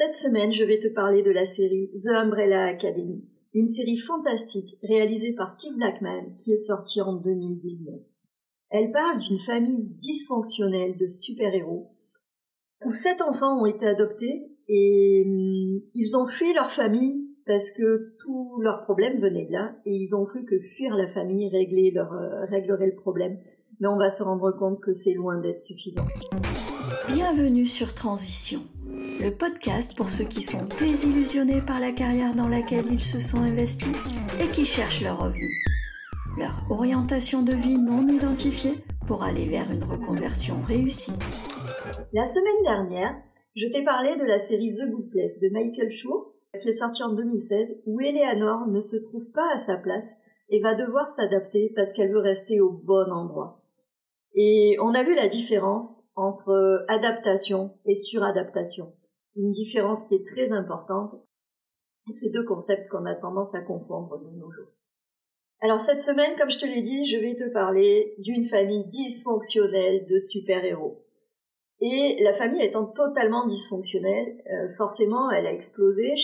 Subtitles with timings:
[0.00, 4.78] Cette semaine, je vais te parler de la série The Umbrella Academy, une série fantastique
[4.80, 7.96] réalisée par Steve Blackman qui est sortie en 2019.
[8.70, 11.90] Elle parle d'une famille dysfonctionnelle de super-héros
[12.84, 18.14] où sept enfants ont été adoptés et hum, ils ont fui leur famille parce que
[18.20, 22.44] tous leurs problèmes venaient de là et ils ont cru que fuir la famille euh,
[22.44, 23.36] réglerait le problème.
[23.80, 26.06] Mais on va se rendre compte que c'est loin d'être suffisant.
[27.08, 28.60] Bienvenue sur Transition,
[28.98, 33.38] le podcast pour ceux qui sont désillusionnés par la carrière dans laquelle ils se sont
[33.38, 33.94] investis
[34.40, 35.54] et qui cherchent leur revenu.
[36.36, 38.74] Leur orientation de vie non identifiée
[39.06, 41.18] pour aller vers une reconversion réussie.
[42.12, 43.14] La semaine dernière,
[43.54, 47.02] je t'ai parlé de la série The Good Place de Michael Schur, qui est sortie
[47.04, 50.08] en 2016, où Eleanor ne se trouve pas à sa place
[50.48, 53.62] et va devoir s'adapter parce qu'elle veut rester au bon endroit.
[54.34, 58.92] Et on a vu la différence entre adaptation et suradaptation.
[59.36, 61.14] Une différence qui est très importante.
[62.10, 64.72] Ces deux concepts qu'on a tendance à confondre de nos jours.
[65.60, 70.06] Alors cette semaine, comme je te l'ai dit, je vais te parler d'une famille dysfonctionnelle
[70.06, 71.04] de super-héros.
[71.80, 76.14] Et la famille étant totalement dysfonctionnelle, euh, forcément, elle a explosé,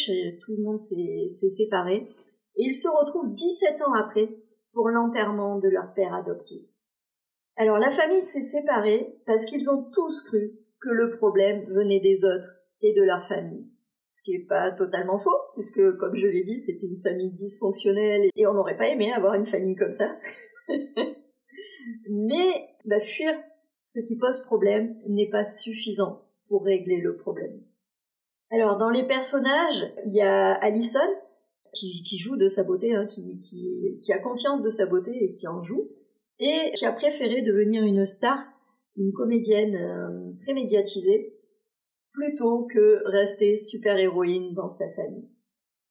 [0.41, 2.09] tout le monde s'est séparé,
[2.57, 4.29] et ils se retrouvent 17 ans après
[4.73, 6.74] pour l'enterrement de leur père adoptif.
[7.57, 12.25] Alors la famille s'est séparée parce qu'ils ont tous cru que le problème venait des
[12.25, 12.49] autres
[12.83, 13.67] et de leur famille.
[14.11, 18.29] Ce qui n'est pas totalement faux, puisque comme je l'ai dit, c'était une famille dysfonctionnelle
[18.35, 20.17] et on n'aurait pas aimé avoir une famille comme ça.
[22.09, 23.35] Mais bah, fuir
[23.87, 27.61] ce qui pose problème n'est pas suffisant pour régler le problème.
[28.51, 30.99] Alors dans les personnages, il y a Alison
[31.73, 35.63] qui, joue de sa beauté, hein, qui, a conscience de sa beauté et qui en
[35.65, 35.89] joue,
[36.39, 38.39] et qui a préféré devenir une star,
[38.97, 41.35] une comédienne euh, très médiatisée,
[42.13, 45.29] plutôt que rester super-héroïne dans sa famille.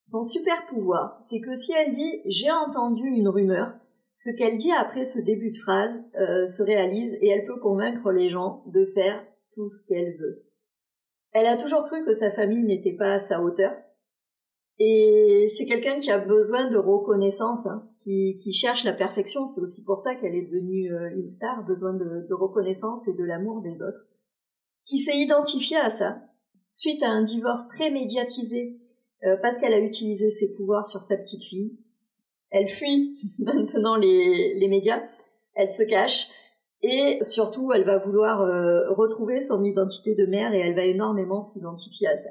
[0.02, 3.74] Son super pouvoir, c'est que si elle dit j'ai entendu une rumeur,
[4.14, 8.12] ce qu'elle dit après ce début de phrase euh, se réalise et elle peut convaincre
[8.12, 9.26] les gens de faire
[9.56, 10.44] tout ce qu'elle veut.
[11.32, 13.74] Elle a toujours cru que sa famille n'était pas à sa hauteur.
[14.80, 19.46] Et c'est quelqu'un qui a besoin de reconnaissance, hein, qui, cherche la perfection.
[19.46, 23.24] C'est aussi pour ça qu'elle est devenue euh, une star, besoin de, reconnaissance et de
[23.24, 24.08] l'amour des autres.
[24.86, 26.22] Qui s'est identifiée à ça,
[26.72, 28.80] suite à un divorce très médiatisé,
[29.24, 31.78] euh, parce qu'elle a utilisé ses pouvoirs sur sa petite fille,
[32.50, 35.02] elle fuit maintenant les, médias,
[35.56, 36.28] elle se cache
[36.82, 41.42] et surtout elle va vouloir euh, retrouver son identité de mère et elle va énormément
[41.42, 42.30] s'identifier à ça.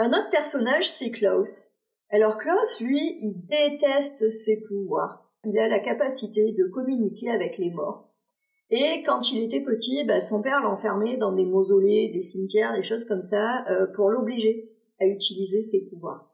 [0.00, 1.72] Un autre personnage, c'est Klaus.
[2.08, 5.30] Alors Klaus, lui, il déteste ses pouvoirs.
[5.44, 8.08] Il a la capacité de communiquer avec les morts.
[8.70, 12.82] Et quand il était petit, bah, son père l'enfermait dans des mausolées, des cimetières, des
[12.82, 16.32] choses comme ça, euh, pour l'obliger à utiliser ses pouvoirs.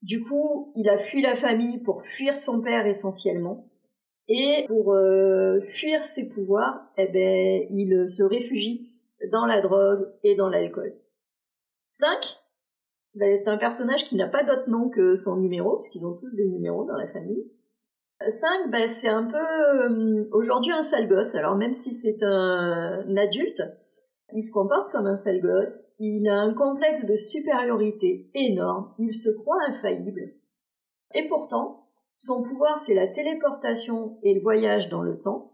[0.00, 3.66] Du coup, il a fui la famille pour fuir son père essentiellement.
[4.28, 8.92] Et pour euh, fuir ses pouvoirs, eh ben, il se réfugie
[9.32, 10.94] dans la drogue et dans l'alcool.
[11.88, 12.37] 5
[13.18, 16.34] c'est un personnage qui n'a pas d'autre nom que son numéro, parce qu'ils ont tous
[16.34, 17.44] des numéros dans la famille.
[18.20, 21.34] 5, ben, c'est un peu euh, aujourd'hui un sale gosse.
[21.34, 23.62] Alors même si c'est un adulte,
[24.34, 29.14] il se comporte comme un sale gosse, il a un complexe de supériorité énorme, il
[29.14, 30.32] se croit infaillible.
[31.14, 31.86] Et pourtant,
[32.16, 35.52] son pouvoir c'est la téléportation et le voyage dans le temps.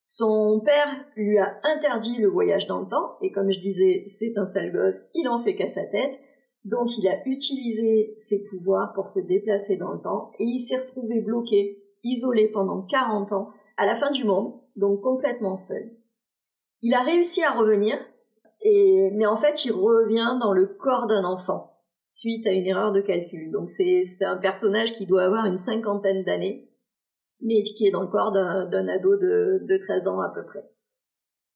[0.00, 4.36] Son père lui a interdit le voyage dans le temps, et comme je disais, c'est
[4.36, 6.18] un sale gosse, il en fait qu'à sa tête,
[6.64, 10.78] donc il a utilisé ses pouvoirs pour se déplacer dans le temps, et il s'est
[10.78, 15.90] retrouvé bloqué, isolé pendant 40 ans, à la fin du monde, donc complètement seul.
[16.82, 17.98] Il a réussi à revenir,
[18.64, 23.00] mais en fait, il revient dans le corps d'un enfant, suite à une erreur de
[23.00, 23.50] calcul.
[23.50, 26.68] Donc c'est un personnage qui doit avoir une cinquantaine d'années,
[27.40, 30.64] mais qui est dans le corps d'un ado de, de 13 ans à peu près.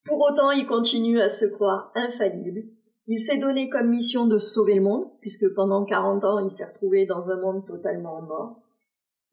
[0.07, 2.65] Pour autant, il continue à se croire infaillible.
[3.07, 6.65] Il s'est donné comme mission de sauver le monde, puisque pendant 40 ans, il s'est
[6.65, 8.57] retrouvé dans un monde totalement mort.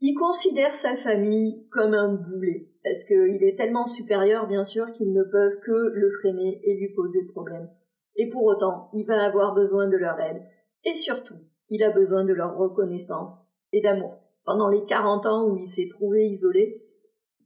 [0.02, 5.14] Il considère sa famille comme un boulet, parce qu'il est tellement supérieur, bien sûr, qu'ils
[5.14, 7.70] ne peuvent que le freiner et lui poser problème.
[8.18, 10.42] Et pour autant, il va avoir besoin de leur aide.
[10.84, 11.38] Et surtout,
[11.70, 14.18] il a besoin de leur reconnaissance et d'amour.
[14.44, 16.82] Pendant les 40 ans où il s'est trouvé isolé,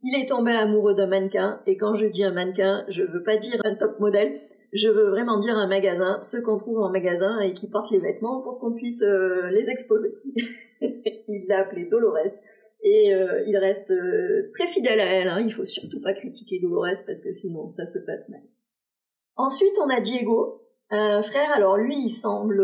[0.01, 3.37] il est tombé amoureux d'un mannequin, et quand je dis un mannequin, je veux pas
[3.37, 4.41] dire un top modèle,
[4.75, 7.99] je veux vraiment dire un magasin, ceux qu'on trouve en magasin et qui portent les
[7.99, 10.13] vêtements pour qu'on puisse euh, les exposer.
[10.81, 12.41] il l'a appelée Dolores
[12.83, 15.29] et euh, il reste euh, très fidèle à elle.
[15.29, 15.39] Hein.
[15.39, 18.41] Il faut surtout pas critiquer Dolores parce que sinon ça se passe mal.
[19.37, 22.61] Ensuite, on a Diego, Un frère, alors lui, il semble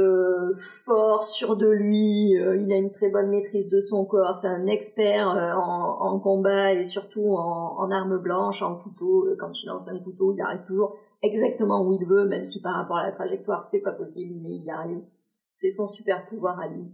[0.86, 4.68] fort, sûr de lui, il a une très bonne maîtrise de son corps, c'est un
[4.68, 9.28] expert en, combat et surtout en, en armes blanches, en couteau.
[9.38, 12.76] Quand il lance un couteau, il arrive toujours exactement où il veut, même si par
[12.76, 15.04] rapport à la trajectoire, c'est pas possible, mais il y arrive.
[15.56, 16.86] C'est son super pouvoir à lui.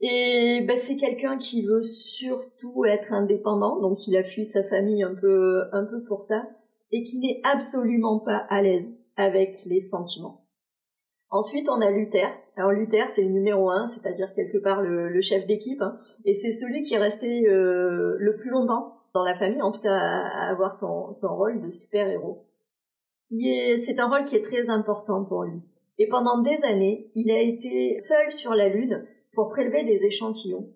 [0.00, 5.02] Et ben, c'est quelqu'un qui veut surtout être indépendant, donc il a fui sa famille
[5.02, 6.44] un peu, un peu pour ça,
[6.92, 8.86] et qui n'est absolument pas à l'aise
[9.16, 10.44] avec les sentiments.
[11.30, 12.28] Ensuite, on a Luther.
[12.56, 16.52] Alors Luther, c'est le numéro un, c'est-à-dire quelque part le, chef d'équipe, hein, et c'est
[16.52, 20.48] celui qui est resté euh, le plus longtemps dans la famille, en tout cas à,
[20.48, 22.47] avoir son, son rôle de super-héros.
[23.30, 25.60] C'est un rôle qui est très important pour lui.
[25.98, 29.04] Et pendant des années, il a été seul sur la Lune
[29.34, 30.68] pour prélever des échantillons,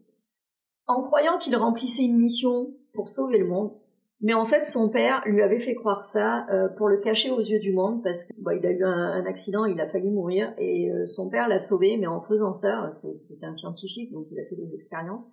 [0.87, 3.73] en croyant qu'il remplissait une mission pour sauver le monde.
[4.21, 7.41] Mais en fait, son père lui avait fait croire ça euh, pour le cacher aux
[7.41, 10.93] yeux du monde parce qu'il bah, a eu un, accident, il a failli mourir et
[10.93, 11.97] euh, son père l'a sauvé.
[11.97, 15.29] Mais en faisant ça, c'est un scientifique donc il a fait des expériences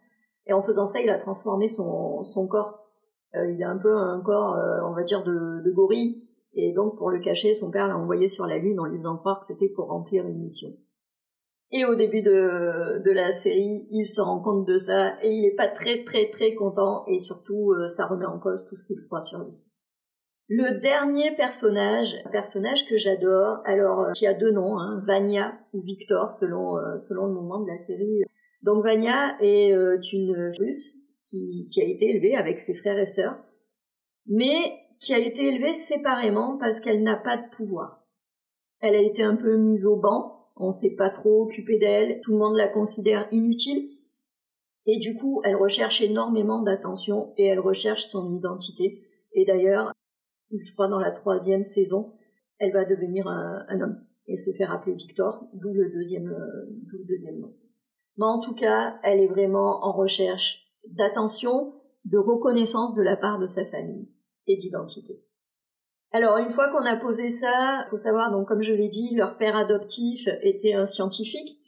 [0.48, 2.83] et en faisant ça, il a transformé son, son corps.
[3.36, 6.24] Euh, il a un peu un corps, on va dire, de, de gorille.
[6.54, 9.18] Et donc, pour le cacher, son père l'a envoyé sur la Lune en lui faisant
[9.18, 10.69] croire que c'était pour remplir une mission.
[11.72, 15.42] Et au début de, de la série, il se rend compte de ça et il
[15.44, 18.86] n'est pas très très très content et surtout euh, ça remet en cause tout ce
[18.86, 19.54] qu'il croit sur lui.
[20.48, 25.54] Le dernier personnage, un personnage que j'adore, alors euh, qui a deux noms, hein, Vania
[25.74, 28.24] ou Victor selon euh, selon le moment de la série.
[28.63, 29.72] Donc Vania est
[30.12, 30.92] une russe
[31.30, 33.38] qui, qui a été élevée avec ses frères et sœurs,
[34.25, 38.04] mais qui a été élevée séparément parce qu'elle n'a pas de pouvoir.
[38.81, 42.19] Elle a été un peu mise au banc on ne s'est pas trop occupé d'elle,
[42.22, 43.92] tout le monde la considère inutile.
[44.86, 49.07] Et du coup, elle recherche énormément d'attention et elle recherche son identité.
[49.34, 49.94] Et d'ailleurs,
[50.51, 52.13] je crois dans la troisième saison,
[52.57, 57.40] elle va devenir un, homme et se faire appeler Victor, d'où le deuxième, le deuxième
[57.40, 57.54] nom.
[58.18, 61.74] Mais en tout cas, elle est vraiment en recherche d'attention,
[62.04, 64.10] de reconnaissance de la part de sa famille
[64.57, 65.19] d'identité.
[66.12, 69.38] Alors une fois qu'on a posé ça, faut savoir donc comme je l'ai dit, leur
[69.38, 71.60] père adoptif était un scientifique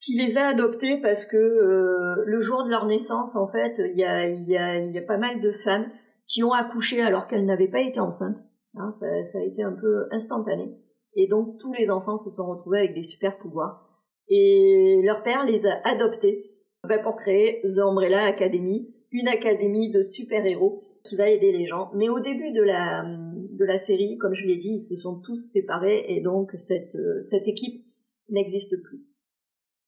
[0.00, 3.98] qui les a adoptés parce que euh, le jour de leur naissance, en fait, il
[3.98, 5.90] y a, y, a, a, pas mal de femmes
[6.26, 8.38] qui ont accouché alors qu'elles n'avaient pas été enceintes.
[8.74, 10.72] Hein, ça, a été un peu instantané.
[11.14, 13.86] Et donc tous les enfants se sont retrouvés avec des super pouvoirs.
[14.28, 16.50] Et leur père les a adoptés
[16.88, 21.90] ben, pour créer The Umbrella Academy, une académie de super-héros qui va aider les gens.
[21.94, 25.20] Mais au début de la, de la série, comme je l'ai dit, ils se sont
[25.20, 27.84] tous séparés et donc cette, euh, cette équipe
[28.28, 29.02] n'existe plus.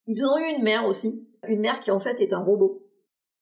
[0.06, 2.82] Ils ont eu une mère aussi, une mère qui en fait est un robot,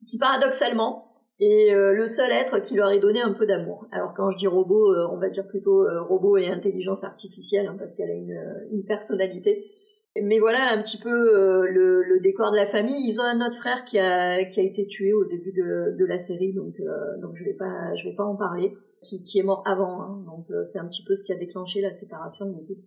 [0.09, 1.09] qui paradoxalement
[1.41, 3.87] est euh, le seul être qui leur ait donné un peu d'amour.
[3.91, 7.77] Alors quand je dis robot, euh, on va dire plutôt robot et intelligence artificielle, hein,
[7.79, 9.73] parce qu'elle a une, une personnalité.
[10.21, 13.09] Mais voilà un petit peu le, le, décor de la famille.
[13.09, 16.05] Ils ont un autre frère qui a, qui a été tué au début de, de
[16.05, 16.75] la série, donc,
[17.21, 20.23] donc je vais pas je vais pas en parler qui, qui est mort avant, hein,
[20.27, 22.85] donc euh, c'est un petit peu ce qui a déclenché la séparation de l'équipe.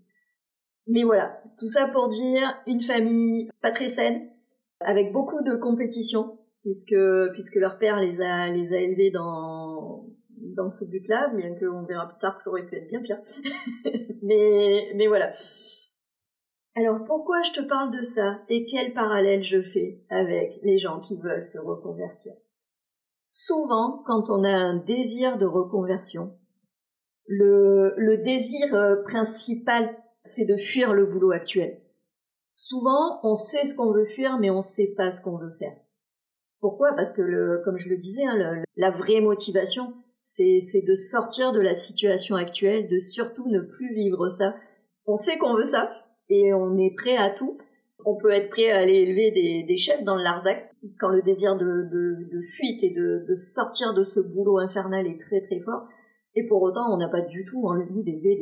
[0.87, 4.29] Mais voilà, tout ça pour dire une famille pas très saine,
[4.79, 6.95] avec beaucoup de compétition, puisque
[7.33, 10.05] puisque leur père les a les a élevés dans
[10.55, 13.19] dans ce but-là, bien qu'on verra plus tard que ça aurait pu être bien pire.
[14.21, 15.33] mais mais voilà.
[16.77, 20.99] Alors pourquoi je te parle de ça et quel parallèle je fais avec les gens
[20.99, 22.33] qui veulent se reconvertir?
[23.23, 26.33] Souvent, quand on a un désir de reconversion,
[27.27, 29.95] le, désir euh, principal,
[30.25, 31.81] c'est de fuir le boulot actuel.
[32.51, 35.55] Souvent, on sait ce qu'on veut fuir, mais on ne sait pas ce qu'on veut
[35.57, 35.75] faire.
[36.59, 36.93] Pourquoi?
[36.95, 39.93] Parce que, comme je le disais, hein, la vraie motivation,
[40.25, 44.55] c'est de sortir de la situation actuelle, de surtout ne plus vivre ça.
[45.05, 47.57] On sait qu'on veut ça, et on est prêt à tout,
[48.05, 49.31] on peut être prêt à aller élever
[49.67, 54.19] des, chefs dans le Larzac quand le désir de, fuite et de, sortir de ce
[54.19, 55.87] boulot infernal est très très fort.
[56.35, 58.35] Et pour autant, on n'a pas du tout envie d'élever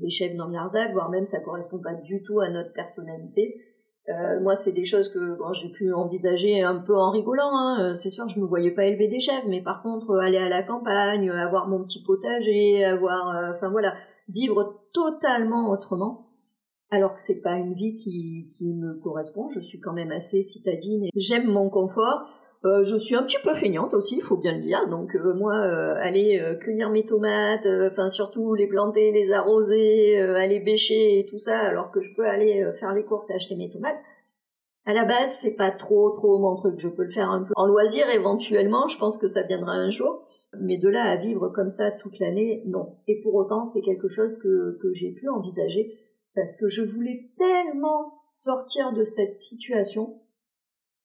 [0.00, 3.60] des, chefs dans le Larzac, voire même ça correspond pas du tout à notre personnalité.
[4.08, 7.50] Euh, moi, c'est des choses que j'ai pu envisager un peu en rigolant.
[7.52, 7.82] Hein.
[7.82, 10.48] Euh, c'est sûr, je me voyais pas élever des chefs, mais par contre, aller à
[10.48, 13.94] la campagne, avoir mon petit potager, avoir, euh, enfin voilà,
[14.28, 16.27] vivre totalement autrement
[16.90, 19.48] alors que c'est pas une vie qui, qui me correspond.
[19.48, 22.26] Je suis quand même assez citadine et j'aime mon confort.
[22.64, 24.88] Euh, je suis un petit peu feignante aussi, il faut bien le dire.
[24.88, 30.60] Donc euh, moi, euh, aller cueillir mes tomates, enfin surtout les planter, les arroser, aller
[30.60, 33.70] bêcher et tout ça, alors que je peux aller faire les courses et acheter mes
[33.70, 33.98] tomates.
[34.86, 36.78] À la base, c'est pas trop trop mon truc.
[36.78, 38.88] Je peux le faire un peu en loisir éventuellement.
[38.88, 40.24] Je pense que ça viendra un jour.
[40.58, 42.94] Mais de là à vivre comme ça toute l'année, non.
[43.06, 45.98] Et pour autant, c'est quelque chose que, que j'ai pu envisager
[46.34, 50.20] parce que je voulais tellement sortir de cette situation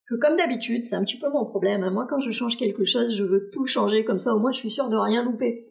[0.08, 1.84] que comme d'habitude, c'est un petit peu mon problème.
[1.84, 1.92] Hein.
[1.92, 4.36] Moi, quand je change quelque chose, je veux tout changer comme ça.
[4.36, 5.70] Au moins, je suis sûre de rien louper.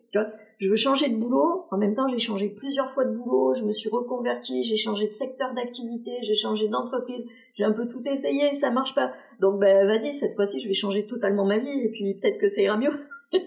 [0.59, 1.67] Je veux changer de boulot.
[1.71, 3.55] En même temps, j'ai changé plusieurs fois de boulot.
[3.55, 4.65] Je me suis reconvertie.
[4.65, 6.13] J'ai changé de secteur d'activité.
[6.23, 7.25] J'ai changé d'entreprise.
[7.55, 8.55] J'ai un peu tout essayé.
[8.55, 9.13] Ça marche pas.
[9.41, 11.81] Donc, ben, vas-y, cette fois-ci, je vais changer totalement ma vie.
[11.81, 12.93] Et puis, peut-être que ça ira mieux.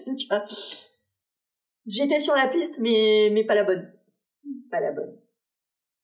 [1.86, 3.90] J'étais sur la piste, mais, mais pas la bonne.
[4.70, 5.16] Pas la bonne.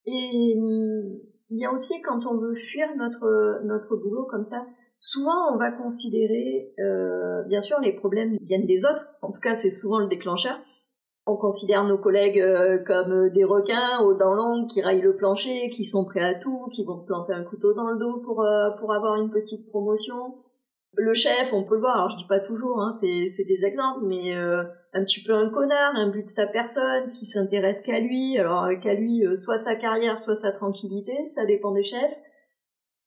[0.07, 1.19] Et hum,
[1.51, 4.65] il y a aussi quand on veut fuir notre notre boulot comme ça,
[4.99, 9.07] souvent on va considérer, euh, bien sûr, les problèmes viennent des autres.
[9.21, 10.59] En tout cas, c'est souvent le déclencheur.
[11.27, 15.71] On considère nos collègues euh, comme des requins aux dents longues qui raillent le plancher,
[15.77, 18.43] qui sont prêts à tout, qui vont te planter un couteau dans le dos pour
[18.43, 20.35] euh, pour avoir une petite promotion.
[20.95, 23.65] Le chef, on peut le voir, alors je dis pas toujours, hein, c'est, c'est des
[23.65, 27.81] exemples, mais euh, un petit peu un connard, un but de sa personne, qui s'intéresse
[27.81, 31.85] qu'à lui, alors qu'à lui, euh, soit sa carrière, soit sa tranquillité, ça dépend des
[31.85, 32.17] chefs.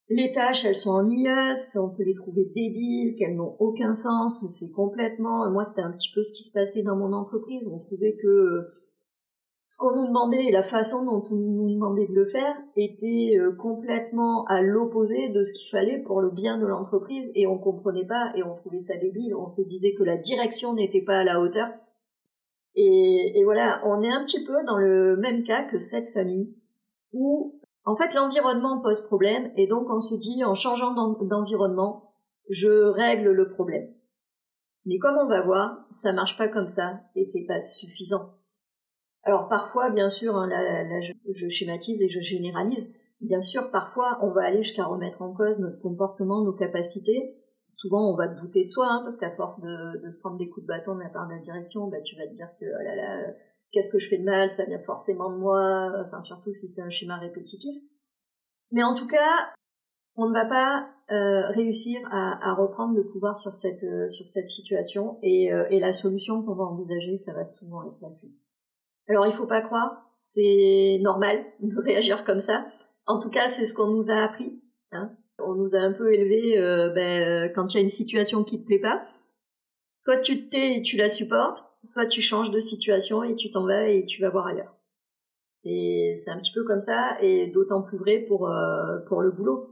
[0.10, 4.72] Les tâches, elles sont ennuyeuses, on peut les trouver débiles, qu'elles n'ont aucun sens, c'est
[4.72, 5.50] complètement...
[5.52, 8.68] Moi, c'était un petit peu ce qui se passait dans mon entreprise, on trouvait que
[9.76, 13.36] ce qu'on nous demandait et la façon dont on nous demandait de le faire était
[13.38, 17.58] euh, complètement à l'opposé de ce qu'il fallait pour le bien de l'entreprise et on
[17.58, 19.36] comprenait pas et on trouvait ça débile.
[19.36, 21.68] On se disait que la direction n'était pas à la hauteur.
[22.76, 26.56] Et, et, voilà, on est un petit peu dans le même cas que cette famille
[27.12, 32.14] où en fait l'environnement pose problème et donc on se dit en changeant d'environnement,
[32.50, 33.90] je règle le problème.
[34.86, 38.30] Mais comme on va voir, ça marche pas comme ça et c'est pas suffisant.
[39.26, 42.88] Alors parfois, bien sûr, hein, là, je, schématise et je généralise.
[43.22, 47.36] Bien sûr, parfois, on va aller jusqu'à remettre en cause notre comportement, nos capacités.
[47.74, 50.48] Souvent, on va te douter de soi, hein, parce qu'à force de, se prendre des
[50.48, 52.66] coups de bâton de la part de la direction, bah, tu vas te dire que
[52.66, 53.34] oh là là,
[53.72, 55.92] qu'est-ce que je fais de mal, ça vient forcément de moi.
[56.06, 57.76] Enfin, surtout si c'est un schéma répétitif.
[58.72, 59.54] Mais en tout cas,
[60.18, 64.48] on ne va pas euh, réussir à, reprendre le pouvoir sur cette euh, sur cette
[64.48, 68.45] situation et, euh, et la solution qu'on va envisager, ça va souvent être la fuite.
[69.08, 72.66] Alors il faut pas croire, c'est normal de réagir comme ça.
[73.08, 74.60] En tout cas, c'est ce qu'on nous a appris.
[74.92, 75.12] Hein.
[75.40, 78.44] On nous a un peu élevé euh, ben, euh, quand il y a une situation
[78.44, 79.06] qui te plaît pas.
[79.98, 83.52] Soit tu te tais et tu la supportes, soit tu changes de situation et tu
[83.52, 84.76] t'en vas et tu vas voir ailleurs.
[85.64, 89.32] Et c'est un petit peu comme ça, et d'autant plus vrai pour euh, pour le
[89.32, 89.70] boulot.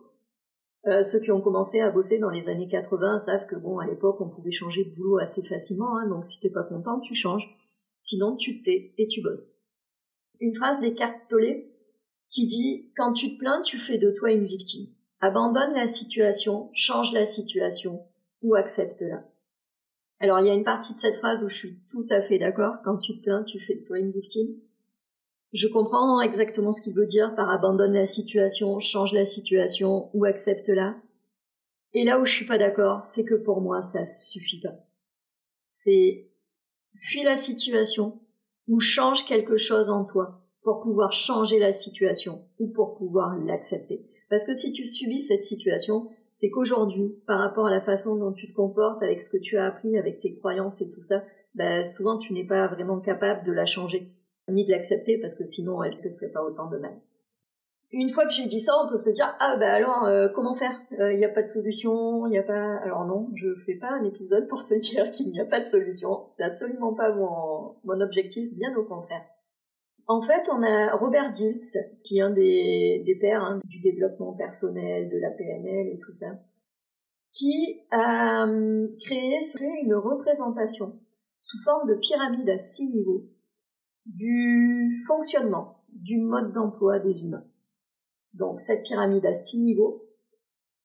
[0.86, 4.20] ceux qui ont commencé à bosser dans les années 80 savent que bon, à l'époque,
[4.22, 5.98] on pouvait changer de boulot assez facilement.
[5.98, 7.48] Hein, donc si t'es pas content, tu changes.
[8.06, 9.62] Sinon, tu te tais et tu bosses.
[10.42, 11.64] Une phrase d'Eckhart Tolle
[12.32, 14.90] qui dit Quand tu te plains, tu fais de toi une victime.
[15.22, 18.06] Abandonne la situation, change la situation
[18.42, 19.24] ou accepte-la.
[20.20, 22.40] Alors, il y a une partie de cette phrase où je suis tout à fait
[22.40, 22.76] d'accord.
[22.84, 24.54] Quand tu te plains, tu fais de toi une victime.
[25.54, 30.26] Je comprends exactement ce qu'il veut dire par abandonne la situation, change la situation ou
[30.26, 30.98] accepte-la.
[31.94, 34.76] Et là où je suis pas d'accord, c'est que pour moi, ça suffit pas.
[35.70, 36.33] C'est
[37.04, 38.20] fuis la situation
[38.68, 44.06] ou change quelque chose en toi pour pouvoir changer la situation ou pour pouvoir l'accepter.
[44.30, 48.32] Parce que si tu subis cette situation, c'est qu'aujourd'hui, par rapport à la façon dont
[48.32, 51.24] tu te comportes, avec ce que tu as appris, avec tes croyances et tout ça,
[51.56, 54.10] ben, souvent tu n'es pas vraiment capable de la changer,
[54.50, 56.96] ni de l'accepter, parce que sinon elle te ferait pas autant de mal
[57.94, 60.56] une fois que j'ai dit ça, on peut se dire ah bah alors euh, comment
[60.56, 60.82] faire?
[60.92, 62.78] Il euh, n'y a pas de solution, il n'y a pas.
[62.78, 65.66] Alors non, je fais pas un épisode pour te dire qu'il n'y a pas de
[65.66, 66.26] solution.
[66.32, 69.24] C'est absolument pas mon, mon objectif, bien au contraire.
[70.08, 71.62] En fait, on a Robert Dills,
[72.04, 76.12] qui est un des, des pères hein, du développement personnel, de la PNL et tout
[76.12, 76.28] ça,
[77.32, 79.40] qui a hum, créé
[79.84, 81.00] une représentation
[81.44, 83.24] sous forme de pyramide à six niveaux
[84.06, 87.46] du fonctionnement, du mode d'emploi des humains
[88.34, 90.08] donc cette pyramide a six niveaux.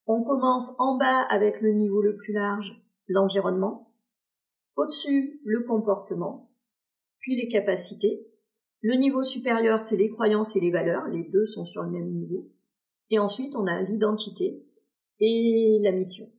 [0.07, 3.93] On commence en bas avec le niveau le plus large, l'environnement.
[4.77, 6.51] Au-dessus, le comportement,
[7.21, 8.27] puis les capacités.
[8.81, 11.09] Le niveau supérieur, c'est les croyances et les valeurs.
[11.09, 12.49] Les deux sont sur le même niveau.
[13.11, 14.63] Et ensuite, on a l'identité
[15.21, 16.31] et la mission.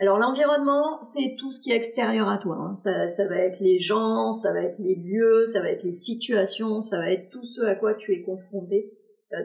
[0.00, 2.56] Alors l'environnement, c'est tout ce qui est extérieur à toi.
[2.56, 2.74] Hein.
[2.74, 6.80] Ça, va être les gens, ça va être les lieux, ça va être les situations,
[6.80, 8.92] ça va être tout ce à quoi tu es confronté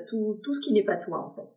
[0.09, 1.49] tout, tout ce qui n'est pas toi en fait.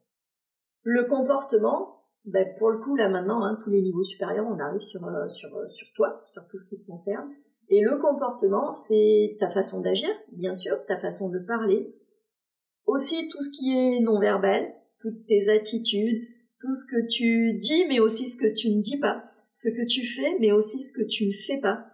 [0.85, 4.81] Le comportement, ben, pour le coup là maintenant, hein, tous les niveaux supérieurs, on arrive
[4.81, 7.31] sur, euh, sur, euh, sur toi, sur tout ce qui te concerne.
[7.69, 11.95] Et le comportement, c'est ta façon d'agir, bien sûr, ta façon de parler,
[12.87, 16.29] aussi tout ce qui est non verbal, toutes tes attitudes,
[16.61, 19.25] tout ce que tu dis, mais aussi ce que tu ne dis pas,
[19.55, 21.87] ce que tu fais, mais aussi ce que tu ne fais pas.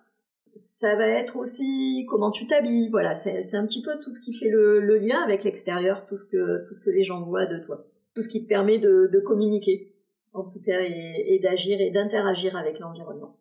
[0.59, 2.91] Ça va être aussi comment tu t'habilles.
[2.91, 6.29] Voilà, c'est un petit peu tout ce qui fait le, lien avec l'extérieur, tout ce
[6.31, 9.23] que tout ce que les gens voient de toi, tout ce qui te permet de,
[9.25, 9.95] communiquer,
[10.33, 13.39] en tout cas, et, et d'agir et d'interagir avec l'environnement.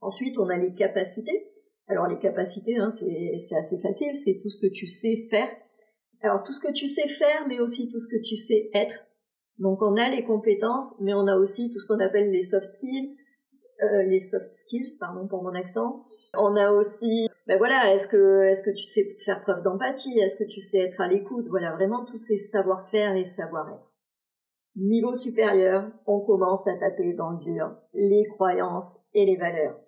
[0.00, 1.50] Ensuite, on a les capacités.
[1.86, 5.48] Alors les capacités, hein, c'est assez facile, c'est tout ce que tu sais faire.
[6.22, 8.94] Alors tout ce que tu sais faire, mais aussi tout ce que tu sais être.
[9.58, 12.74] Donc on a les compétences, mais on a aussi tout ce qu'on appelle les soft
[12.74, 13.16] skills,
[13.82, 16.06] euh, les soft skills, pardon pour mon accent.
[16.38, 20.36] On a aussi, ben voilà, est-ce que est-ce que tu sais faire preuve d'empathie, est-ce
[20.36, 23.92] que tu sais être à l'écoute, voilà, vraiment tous ces savoir-faire et savoir-être.
[24.76, 29.78] Niveau supérieur, on commence à taper dans le dur, les croyances et les valeurs.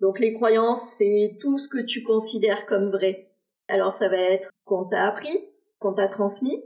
[0.00, 3.30] Donc les croyances, c'est tout ce que tu considères comme vrai.
[3.68, 6.64] Alors ça va être qu'on t'a appris, qu'on t'a transmis.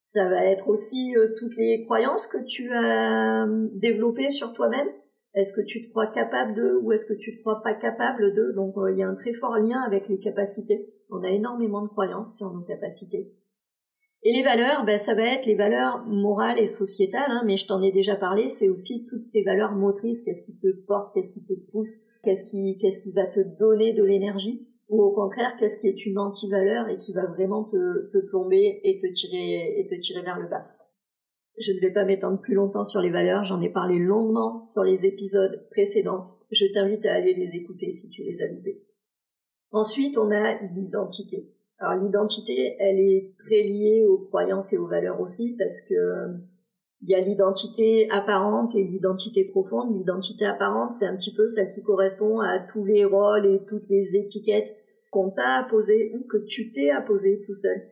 [0.00, 4.88] Ça va être aussi euh, toutes les croyances que tu as euh, développées sur toi-même.
[5.34, 8.34] Est-ce que tu te crois capable de ou est-ce que tu te crois pas capable
[8.34, 10.88] de Donc euh, il y a un très fort lien avec les capacités.
[11.10, 13.32] On a énormément de croyances sur nos capacités.
[14.26, 17.66] Et les valeurs, ben, ça va être les valeurs morales et sociétales, hein, mais je
[17.66, 21.30] t'en ai déjà parlé, c'est aussi toutes tes valeurs motrices, qu'est-ce qui te porte, qu'est-ce
[21.30, 25.54] qui te pousse, qu'est-ce qui, qu'est-ce qui va te donner de l'énergie, ou au contraire,
[25.58, 29.78] qu'est-ce qui est une anti-valeur et qui va vraiment te, te plomber et te tirer,
[29.78, 30.64] et te tirer vers le bas.
[31.58, 34.82] Je ne vais pas m'étendre plus longtemps sur les valeurs, j'en ai parlé longuement sur
[34.82, 36.38] les épisodes précédents.
[36.50, 38.82] Je t'invite à aller les écouter si tu les as loupés.
[39.70, 41.48] Ensuite, on a l'identité.
[41.78, 46.34] Alors l'identité, elle est très liée aux croyances et aux valeurs aussi parce que
[47.02, 49.94] il y a l'identité apparente et l'identité profonde.
[49.94, 53.88] L'identité apparente, c'est un petit peu celle qui correspond à tous les rôles et toutes
[53.90, 54.74] les étiquettes
[55.10, 57.82] qu'on t'a apposées ou que tu t'es apposé tout seul.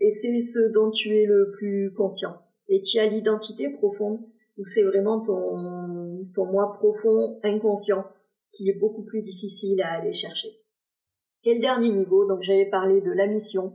[0.00, 2.41] Et c'est ce dont tu es le plus conscient.
[2.68, 4.20] Et tu as l'identité profonde
[4.58, 8.04] où c'est vraiment ton, ton moi profond, inconscient,
[8.52, 10.48] qui est beaucoup plus difficile à aller chercher.
[11.44, 13.72] Et le dernier niveau, donc j'avais parlé de la mission.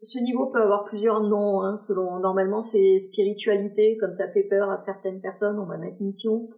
[0.00, 4.70] Ce niveau peut avoir plusieurs noms, hein, selon normalement c'est spiritualité, comme ça fait peur
[4.70, 6.48] à certaines personnes, on va mettre mission.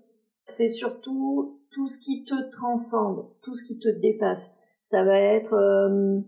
[0.45, 4.49] C'est surtout tout ce qui te transcende, tout ce qui te dépasse.
[4.83, 6.21] Ça va être euh,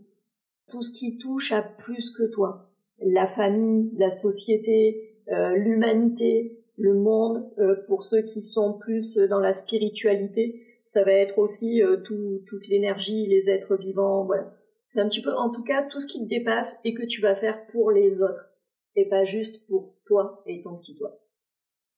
[0.69, 2.71] tout ce qui touche à plus que toi.
[3.01, 9.53] La famille, la société, l'humanité, le monde, euh, pour ceux qui sont plus dans la
[9.53, 14.55] spiritualité, ça va être aussi euh, tout, toute l'énergie, les êtres vivants, voilà.
[14.89, 17.21] C'est un petit peu, en tout cas, tout ce qui te dépasse et que tu
[17.21, 18.49] vas faire pour les autres,
[18.97, 21.19] et pas juste pour toi et ton petit toi.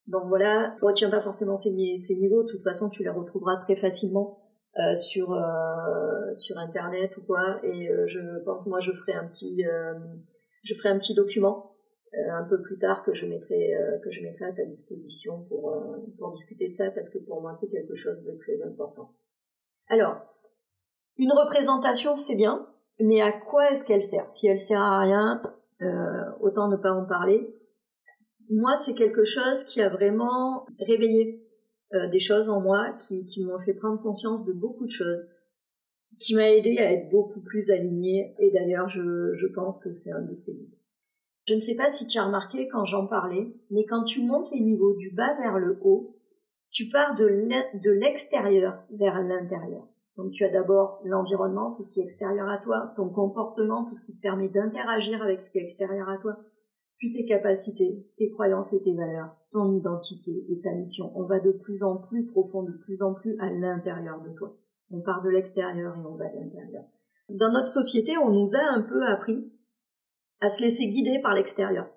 [0.06, 3.58] Donc voilà, ne retiens pas forcément ces, ces, niveaux, de toute façon tu les retrouveras
[3.58, 4.38] très facilement
[4.76, 9.28] euh, sur euh, sur internet ou quoi, et euh, je pense moi je ferai un
[9.28, 9.94] petit euh,
[10.64, 11.69] je ferai un petit document euh,
[12.12, 15.70] un peu plus tard que je mettrai euh, que je mettrai à ta disposition pour
[15.70, 19.12] euh, pour discuter de ça parce que pour moi c'est quelque chose de très important.
[19.88, 20.16] Alors,
[21.18, 22.66] une représentation c'est bien,
[22.98, 24.28] mais à quoi est-ce qu'elle sert?
[24.30, 25.42] Si elle sert à rien,
[26.40, 27.56] autant ne pas en parler.
[28.50, 31.42] Moi, c'est quelque chose qui a vraiment réveillé
[31.92, 35.26] des choses en moi, qui, qui m'ont fait prendre conscience de beaucoup de choses,
[36.20, 38.34] qui m'a aidé à être beaucoup plus alignée.
[38.38, 40.79] Et d'ailleurs, je, je pense que c'est un de ces buts.
[41.50, 44.52] Je ne sais pas si tu as remarqué quand j'en parlais, mais quand tu montes
[44.52, 46.14] les niveaux du bas vers le haut,
[46.70, 47.26] tu pars de
[47.90, 49.88] l'extérieur vers l'intérieur.
[50.16, 53.96] Donc tu as d'abord l'environnement, tout ce qui est extérieur à toi, ton comportement, tout
[53.96, 56.36] ce qui te permet d'interagir avec ce qui est extérieur à toi,
[56.98, 61.10] puis tes capacités, tes croyances et tes valeurs, ton identité et ta mission.
[61.16, 64.56] On va de plus en plus profond, de plus en plus à l'intérieur de toi.
[64.92, 66.84] On part de l'extérieur et on va à l'intérieur.
[67.28, 69.50] Dans notre société, on nous a un peu appris
[70.40, 71.88] à se laisser guider par l'extérieur.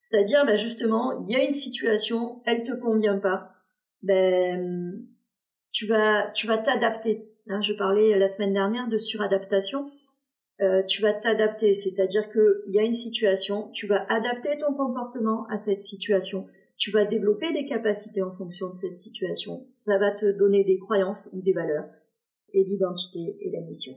[0.00, 3.52] C'est-à-dire, ben justement, il y a une situation, elle te convient pas,
[4.02, 5.04] ben
[5.72, 7.28] tu vas tu vas t'adapter.
[7.48, 9.90] Hein, je parlais la semaine dernière de suradaptation.
[10.60, 14.74] Euh, tu vas t'adapter, c'est-à-dire que il y a une situation, tu vas adapter ton
[14.74, 16.48] comportement à cette situation.
[16.78, 19.66] Tu vas développer des capacités en fonction de cette situation.
[19.70, 21.86] Ça va te donner des croyances ou des valeurs
[22.52, 23.94] et l'identité et la mission.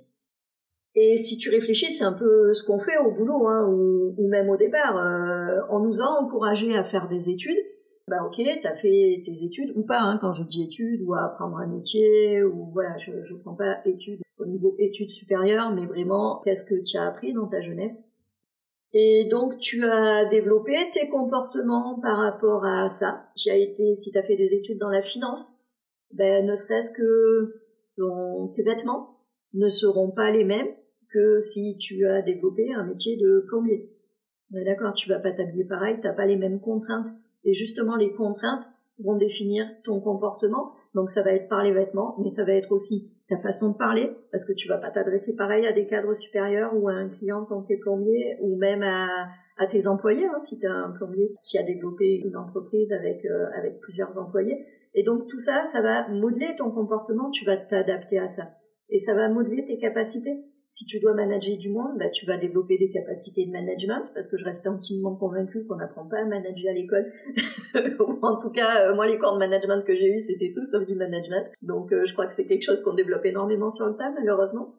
[0.95, 4.49] Et si tu réfléchis, c'est un peu ce qu'on fait au boulot, hein, ou, même
[4.49, 4.97] au départ.
[4.97, 7.63] Euh, on nous a encouragés à faire des études.
[8.07, 9.99] Bah ok, t'as fait tes études ou pas.
[9.99, 13.55] Hein, quand je dis études, ou à apprendre un métier, ou voilà, je je prends
[13.55, 17.61] pas études au niveau études supérieures, mais vraiment qu'est-ce que tu as appris dans ta
[17.61, 18.03] jeunesse.
[18.93, 23.27] Et donc tu as développé tes comportements par rapport à ça.
[23.45, 25.53] Été, si tu as fait des études dans la finance,
[26.11, 27.61] ben ne serait-ce que
[27.95, 29.17] ton, tes vêtements
[29.53, 30.73] ne seront pas les mêmes
[31.13, 33.89] que si tu as développé un métier de plombier.
[34.51, 37.07] D'accord, tu vas pas t'habiller pareil, t'as pas les mêmes contraintes.
[37.43, 38.65] Et justement, les contraintes
[38.99, 40.73] vont définir ton comportement.
[40.93, 43.77] Donc ça va être par les vêtements, mais ça va être aussi ta façon de
[43.77, 47.07] parler, parce que tu vas pas t'adresser pareil à des cadres supérieurs ou à un
[47.07, 50.69] client quand tu es plombier, ou même à, à tes employés, hein, si tu es
[50.69, 54.65] un plombier qui a développé une entreprise avec, euh, avec plusieurs employés.
[54.93, 58.49] Et donc tout ça, ça va modeler ton comportement, tu vas t'adapter à ça.
[58.89, 60.43] Et ça va modeler tes capacités.
[60.73, 64.29] Si tu dois manager du monde, bah, tu vas développer des capacités de management, parce
[64.29, 67.11] que je reste intimement convaincue qu'on n'apprend pas à manager à l'école.
[68.21, 70.87] en tout cas, euh, moi, les cours de management que j'ai eus, c'était tout sauf
[70.87, 71.45] du management.
[71.61, 74.73] Donc, euh, je crois que c'est quelque chose qu'on développe énormément sur le tas, malheureusement.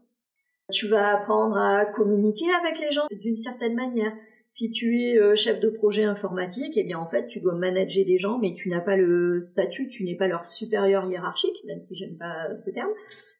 [0.72, 4.14] Tu vas apprendre à communiquer avec les gens d'une certaine manière.
[4.52, 8.04] Si tu es euh, chef de projet informatique, eh bien en fait tu dois manager
[8.04, 11.80] des gens, mais tu n'as pas le statut, tu n'es pas leur supérieur hiérarchique, même
[11.80, 12.90] si j'aime pas ce terme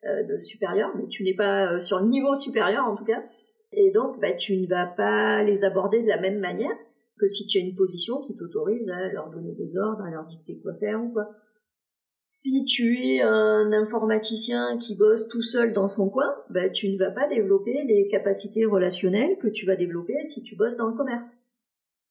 [0.07, 3.23] euh, de supérieur, mais tu n'es pas euh, sur le niveau supérieur en tout cas.
[3.75, 6.75] Et donc bah, tu ne vas pas les aborder de la même manière
[7.19, 10.25] que si tu as une position qui t'autorise à leur donner des ordres, à leur
[10.25, 11.29] dicter quoi faire ou quoi.
[12.45, 16.99] Si tu es un informaticien qui bosse tout seul dans son coin, bah, tu ne
[16.99, 20.97] vas pas développer les capacités relationnelles que tu vas développer si tu bosses dans le
[20.97, 21.37] commerce.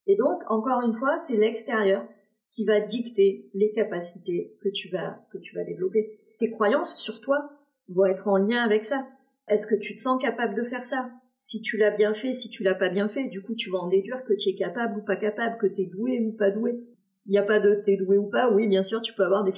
[0.07, 2.07] Et donc, encore une fois, c'est l'extérieur
[2.53, 6.17] qui va dicter les capacités que tu vas, que tu vas développer.
[6.39, 7.49] Tes croyances sur toi
[7.89, 9.05] vont être en lien avec ça.
[9.49, 11.11] Est-ce que tu te sens capable de faire ça?
[11.35, 13.79] Si tu l'as bien fait, si tu l'as pas bien fait, du coup, tu vas
[13.79, 16.51] en déduire que tu es capable ou pas capable, que tu es doué ou pas
[16.51, 16.79] doué.
[17.25, 18.49] Il n'y a pas de t'es doué ou pas.
[18.51, 19.53] Oui, bien sûr, tu peux avoir des,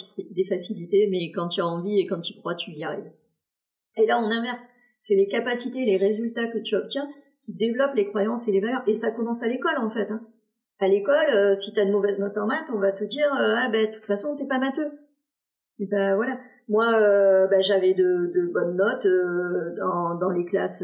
[0.46, 3.12] facilités, mais quand tu as envie et quand tu crois, tu y arrives.
[3.98, 4.68] Et là, on inverse.
[5.02, 7.08] C'est les capacités, les résultats que tu obtiens
[7.46, 8.84] qui développent les croyances et les valeurs.
[8.88, 10.10] Et ça commence à l'école, en fait.
[10.10, 10.22] Hein.
[10.80, 13.28] À l'école, euh, si tu as de mauvaises notes en maths, on va te dire
[13.40, 14.92] euh, ah ben de toute façon t'es pas matheux.
[15.80, 16.38] Et ben voilà.
[16.68, 19.08] Moi, euh, ben, j'avais de, de, bonnes notes
[19.78, 20.84] dans, dans, les classes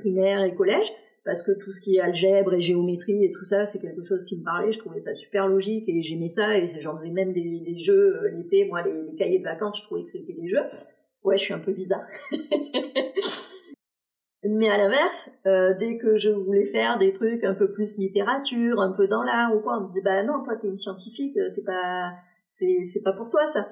[0.00, 0.92] primaires et collèges
[1.24, 4.24] parce que tout ce qui est algèbre et géométrie et tout ça, c'est quelque chose
[4.24, 4.72] qui me parlait.
[4.72, 6.56] Je trouvais ça super logique et j'aimais ça.
[6.56, 8.64] Et j'en faisais même des, des jeux euh, l'été.
[8.64, 10.62] Moi, les, cahiers de vacances, je trouvais que c'était des jeux.
[11.22, 12.06] Ouais, je suis un peu bizarre.
[14.42, 18.80] Mais à l'inverse, euh, dès que je voulais faire des trucs un peu plus littérature,
[18.80, 21.36] un peu dans l'art ou quoi, on me disait bah non, toi t'es une scientifique,
[21.36, 22.14] euh, t'es pas,
[22.48, 23.68] c'est pas pour toi ça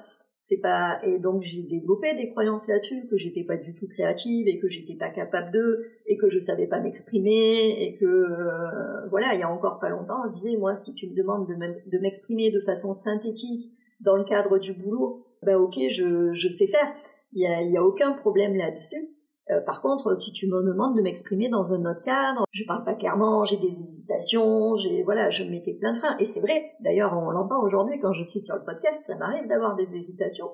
[0.49, 4.47] c'est pas et donc j'ai développé des croyances là-dessus que j'étais pas du tout créative
[4.47, 9.07] et que j'étais pas capable de et que je savais pas m'exprimer et que euh,
[9.09, 11.97] voilà il y a encore pas longtemps je disais moi si tu me demandes de
[11.99, 16.93] m'exprimer de façon synthétique dans le cadre du boulot bah ok je, je sais faire.
[17.33, 19.09] Il y y a aucun problème là-dessus
[19.51, 22.83] euh, par contre, si tu me demandes de m'exprimer dans un autre cadre, je parle
[22.83, 26.15] pas clairement, j'ai des hésitations, j'ai voilà, je mettais plein de freins.
[26.19, 26.73] Et c'est vrai.
[26.81, 30.51] D'ailleurs, on l'entend aujourd'hui quand je suis sur le podcast, ça m'arrive d'avoir des hésitations.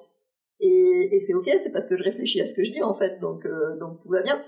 [0.62, 2.94] Et, et c'est ok, c'est parce que je réfléchis à ce que je dis en
[2.94, 4.42] fait, donc euh, donc tout va bien.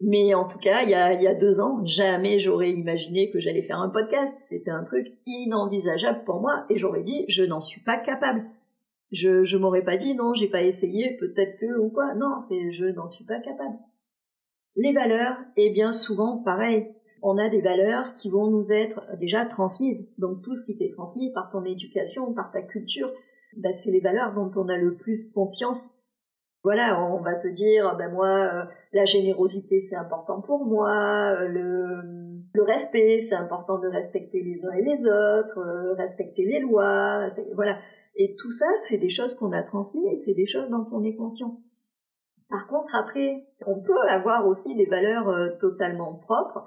[0.00, 3.30] Mais en tout cas, il y a, il y a deux ans, jamais j'aurais imaginé
[3.30, 4.34] que j'allais faire un podcast.
[4.48, 8.44] C'était un truc inenvisageable pour moi, et j'aurais dit, je n'en suis pas capable.
[9.12, 12.14] Je, je m'aurais pas dit non, j'ai pas essayé, peut-être que ou quoi.
[12.14, 13.76] Non, c'est je n'en suis pas capable.
[14.74, 16.88] Les valeurs, eh bien souvent pareil.
[17.22, 20.10] On a des valeurs qui vont nous être déjà transmises.
[20.18, 23.12] Donc tout ce qui t'est transmis par ton éducation, par ta culture,
[23.58, 25.90] ben, c'est les valeurs dont on a le plus conscience.
[26.64, 31.48] Voilà, on va te dire, ben moi, euh, la générosité c'est important pour moi, euh,
[31.48, 32.02] le,
[32.54, 37.28] le respect c'est important de respecter les uns et les autres, euh, respecter les lois,
[37.56, 37.78] voilà.
[38.16, 41.16] Et tout ça, c'est des choses qu'on a transmises c'est des choses dont on est
[41.16, 41.58] conscient.
[42.50, 46.66] Par contre, après, on peut avoir aussi des valeurs euh, totalement propres.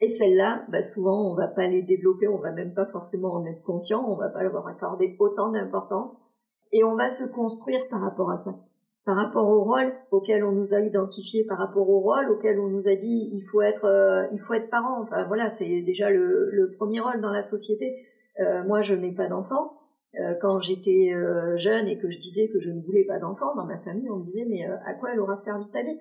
[0.00, 3.44] Et celles-là, bah, souvent, on va pas les développer, on va même pas forcément en
[3.46, 6.18] être conscient, on va pas leur accorder autant d'importance.
[6.72, 8.54] Et on va se construire par rapport à ça.
[9.04, 12.68] Par rapport au rôle auquel on nous a identifié, par rapport au rôle auquel on
[12.68, 15.02] nous a dit il faut être, euh, il faut être parent.
[15.02, 18.04] Enfin voilà, c'est déjà le, le, premier rôle dans la société.
[18.40, 19.79] Euh, moi, je n'ai pas d'enfant.
[20.18, 23.54] Euh, quand j'étais euh, jeune et que je disais que je ne voulais pas d'enfant,
[23.54, 25.98] dans ma famille, on me disait mais euh, à quoi elle aura servi ta vie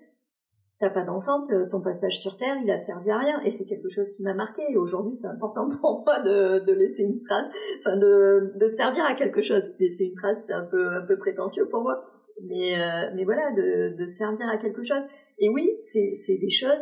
[0.80, 3.42] T'as pas d'enfant, ton passage sur Terre, il a servi à rien.
[3.44, 4.62] Et c'est quelque chose qui m'a marqué.
[4.70, 7.48] Et aujourd'hui, c'est important pour moi de, de, laisser une trace,
[7.80, 9.62] enfin de, de servir à quelque chose.
[9.78, 12.02] Laisser une trace, c'est un peu, un peu prétentieux pour moi.
[12.48, 12.78] Mais,
[13.14, 15.04] mais voilà, de, de servir à quelque chose.
[15.40, 16.82] Et oui, c'est des choses.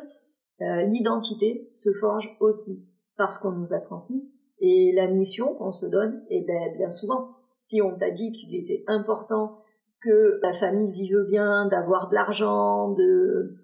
[0.59, 2.85] L'identité se forge aussi
[3.17, 4.29] parce qu'on nous a transmis
[4.59, 8.55] et la mission qu'on se donne, et ben, bien souvent, si on t'a dit qu'il
[8.55, 9.59] était important
[10.01, 13.55] que la famille vive bien, d'avoir de l'argent, de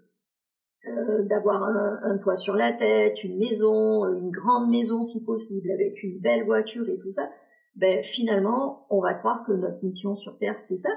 [0.86, 5.72] euh, d'avoir un, un, toit sur la tête, une maison, une grande maison si possible,
[5.72, 7.30] avec une belle voiture et tout ça,
[7.76, 10.90] ben finalement, on va croire que notre mission sur Terre, c'est ça,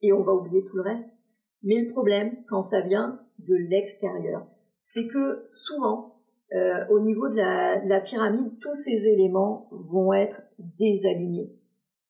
[0.00, 1.08] et on va oublier tout le reste.
[1.62, 4.46] Mais le problème, quand ça vient de l'extérieur,
[4.82, 6.13] c'est que souvent,
[6.54, 10.40] euh, au niveau de la, pyramide, tous ces éléments vont être
[10.78, 11.50] désalignés.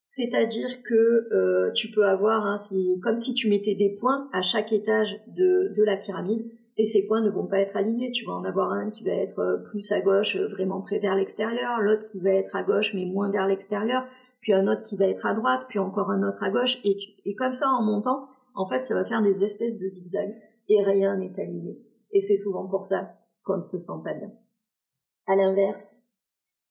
[0.07, 0.95] C'est-à-dire que
[1.33, 2.57] euh, tu peux avoir, hein,
[3.03, 6.45] comme si tu mettais des points à chaque étage de, la pyramide,
[6.77, 8.11] et ces points ne vont pas être alignés.
[8.11, 11.15] Tu vas en avoir un qui va être euh, plus à gauche, vraiment très vers
[11.15, 14.05] l'extérieur, l'autre qui va être à gauche mais moins vers l'extérieur,
[14.41, 17.35] puis un autre qui va être à droite, puis encore un autre à gauche, et
[17.35, 20.35] comme ça en montant, en fait, ça va faire des espèces de zigzags,
[20.69, 21.79] et rien n'est aligné.
[22.13, 24.33] Et c'est souvent pour ça qu'on ne se sent pas bien.
[25.27, 26.01] À l'inverse,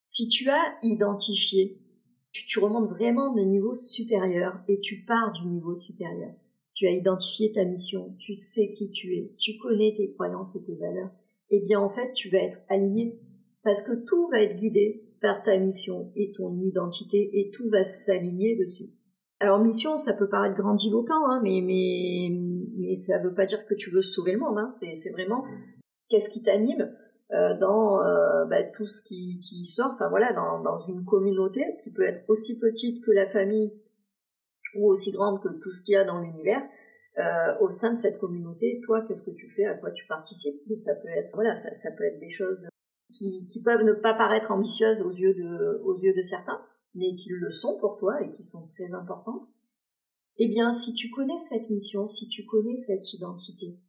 [0.04, 1.80] si tu as identifié
[2.34, 6.32] tu, remontes vraiment d'un niveau supérieur et tu pars du niveau supérieur.
[6.74, 10.64] Tu as identifié ta mission, tu sais qui tu es, tu connais tes croyances et
[10.64, 11.12] tes valeurs.
[11.52, 13.20] Eh bien, en fait, tu vas être aligné
[13.64, 17.84] parce que tout va être guidé par ta mission et ton identité et tout va
[17.84, 18.90] s'aligner dessus.
[19.40, 24.02] Alors mission, ça peut paraître grandiloquent, hein, mais ça veut pas dire que tu veux
[24.02, 24.58] sauver le monde.
[24.58, 24.72] Hein.
[24.72, 25.44] C'est vraiment
[26.14, 26.96] qu'est-ce qui t'anime
[27.32, 32.04] euh, dans euh, bah, tout ce qui, sort, enfin voilà, dans, une communauté qui peut
[32.04, 33.74] être aussi petite que la famille
[34.76, 36.62] ou aussi grande que tout ce qu'il y a dans l'univers,
[37.18, 40.62] euh, au sein de cette communauté, toi, qu'est-ce que tu fais, à quoi tu participes?
[40.70, 42.60] Et ça peut être, voilà, ça, peut être des choses
[43.18, 46.62] qui, peuvent ne pas paraître ambitieuses aux yeux de certains,
[46.94, 49.48] mais qui le sont pour toi et qui sont très importantes.
[50.38, 53.80] Eh bien, si tu connais cette mission, si tu connais cette identité,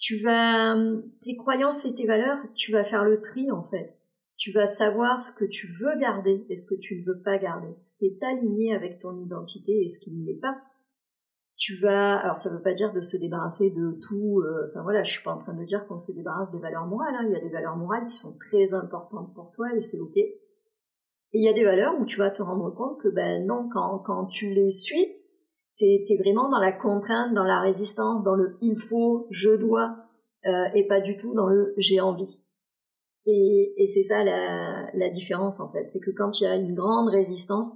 [0.00, 0.74] tu vas,
[1.22, 3.96] tes croyances et tes valeurs, tu vas faire le tri en fait.
[4.38, 7.36] Tu vas savoir ce que tu veux garder et ce que tu ne veux pas
[7.36, 10.56] garder, ce qui est aligné avec ton identité et ce qui ne l'est pas.
[11.58, 14.40] Tu vas, alors ça ne veut pas dire de se débarrasser de tout.
[14.40, 16.86] Euh, enfin voilà, je suis pas en train de dire qu'on se débarrasse des valeurs
[16.86, 17.14] morales.
[17.16, 17.26] Hein.
[17.26, 20.16] Il y a des valeurs morales qui sont très importantes pour toi et c'est ok.
[20.16, 20.38] Et
[21.34, 23.98] il y a des valeurs où tu vas te rendre compte que ben non, quand,
[23.98, 25.19] quand tu les suis,
[25.80, 29.96] t'es vraiment dans la contrainte, dans la résistance, dans le il faut, je dois,
[30.46, 32.38] euh, et pas du tout dans le j'ai envie.
[33.26, 36.74] Et, et c'est ça la, la, différence en fait, c'est que quand tu as une
[36.74, 37.68] grande résistance,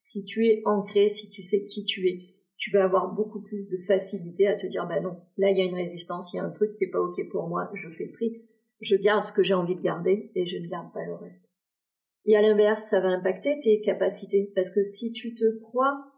[0.00, 2.20] si tu es ancré, si tu sais qui tu es,
[2.56, 5.60] tu vas avoir beaucoup plus de facilité à te dire bah non, là il y
[5.60, 7.88] a une résistance, il y a un truc qui est pas ok pour moi, je
[7.90, 8.42] fais le tri,
[8.80, 11.48] je garde ce que j'ai envie de garder et je ne garde pas le reste.
[12.24, 16.11] Et à l'inverse, ça va impacter tes capacités parce que si tu te crois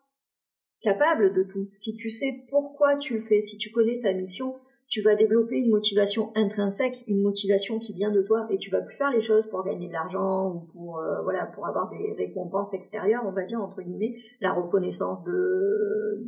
[0.85, 1.69] capable de tout.
[1.73, 4.55] Si tu sais pourquoi tu le fais, si tu connais ta mission,
[4.89, 8.83] tu vas développer une motivation intrinsèque, une motivation qui vient de toi et tu vas
[8.83, 12.13] plus faire les choses pour gagner de l'argent ou pour euh, voilà pour avoir des
[12.13, 16.23] récompenses extérieures, on va dire entre guillemets, la reconnaissance de,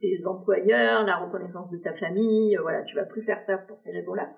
[0.00, 3.78] tes employeurs, la reconnaissance de ta famille, euh, voilà, tu vas plus faire ça pour
[3.78, 4.30] ces raisons-là,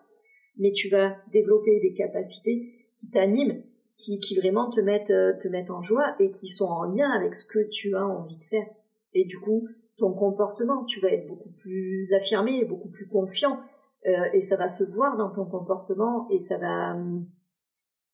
[0.58, 3.62] mais tu vas développer des capacités qui t'animent,
[3.98, 7.10] qui, qui vraiment te mettent euh, te mettent en joie et qui sont en lien
[7.10, 8.66] avec ce que tu as envie de faire.
[9.14, 9.68] Et du coup,
[9.98, 13.58] ton comportement, tu vas être beaucoup plus affirmé, beaucoup plus confiant,
[14.06, 16.96] euh, et ça va se voir dans ton comportement, et ça va,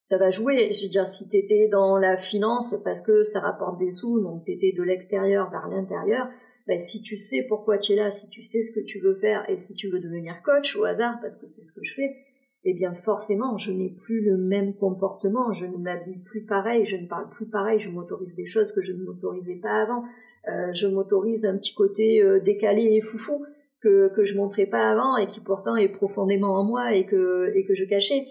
[0.07, 0.72] ça va jouer.
[0.72, 4.20] Je veux dire, si tu étais dans la finance parce que ça rapporte des sous,
[4.20, 6.28] donc tu étais de l'extérieur vers l'intérieur,
[6.66, 9.16] ben, si tu sais pourquoi tu es là, si tu sais ce que tu veux
[9.16, 11.94] faire, et si tu veux devenir coach au hasard, parce que c'est ce que je
[11.94, 12.16] fais,
[12.64, 16.96] eh bien forcément, je n'ai plus le même comportement, je ne m'habille plus pareil, je
[16.96, 20.04] ne parle plus pareil, je m'autorise des choses que je ne m'autorisais pas avant,
[20.48, 23.44] euh, je m'autorise un petit côté euh, décalé et foufou
[23.83, 27.52] que, que je montrais pas avant et qui pourtant est profondément en moi et que,
[27.54, 28.26] et que je cachais.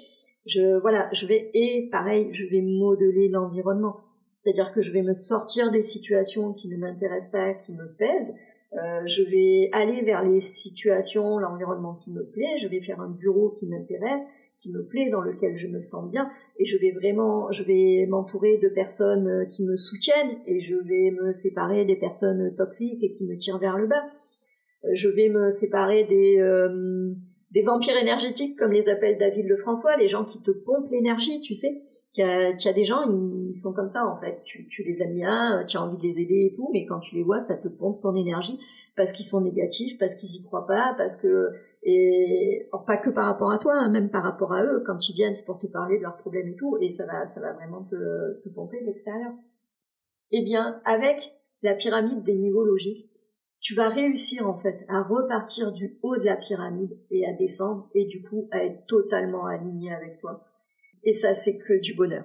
[0.45, 3.97] Je, voilà, je vais, et pareil, je vais modeler l'environnement.
[4.43, 8.33] C'est-à-dire que je vais me sortir des situations qui ne m'intéressent pas, qui me pèsent.
[8.73, 12.57] Euh, je vais aller vers les situations, l'environnement qui me plaît.
[12.59, 14.21] Je vais faire un bureau qui m'intéresse
[14.63, 18.07] qui me plaît, dans lequel je me sens bien, et je vais vraiment, je vais
[18.07, 23.03] m'entourer de personnes euh, qui me soutiennent, et je vais me séparer des personnes toxiques
[23.03, 24.05] et qui me tirent vers le bas.
[24.85, 27.13] Euh, je vais me séparer des, euh,
[27.51, 31.53] des vampires énergétiques, comme les appelle David Lefrançois, les gens qui te pompent l'énergie, tu
[31.53, 31.83] sais.
[32.15, 34.41] Il y, a, y a des gens, ils sont comme ça en fait.
[34.43, 36.99] Tu, tu les aimes bien, tu as envie de les aider et tout, mais quand
[36.99, 38.59] tu les vois, ça te pompe ton énergie
[38.95, 41.49] parce qu'ils sont négatifs, parce qu'ils y croient pas, parce que
[41.83, 45.13] et pas que par rapport à toi, hein, même par rapport à eux, quand ils
[45.13, 47.53] viennent, c'est pour te parler de leurs problèmes et tout, et ça va, ça va
[47.53, 49.31] vraiment te, te pomper de l'extérieur.
[50.31, 51.17] Eh bien, avec
[51.61, 53.09] la pyramide des niveaux logiques,
[53.59, 57.89] tu vas réussir en fait à repartir du haut de la pyramide et à descendre,
[57.95, 60.45] et du coup à être totalement aligné avec toi.
[61.03, 62.23] Et ça, c'est que du bonheur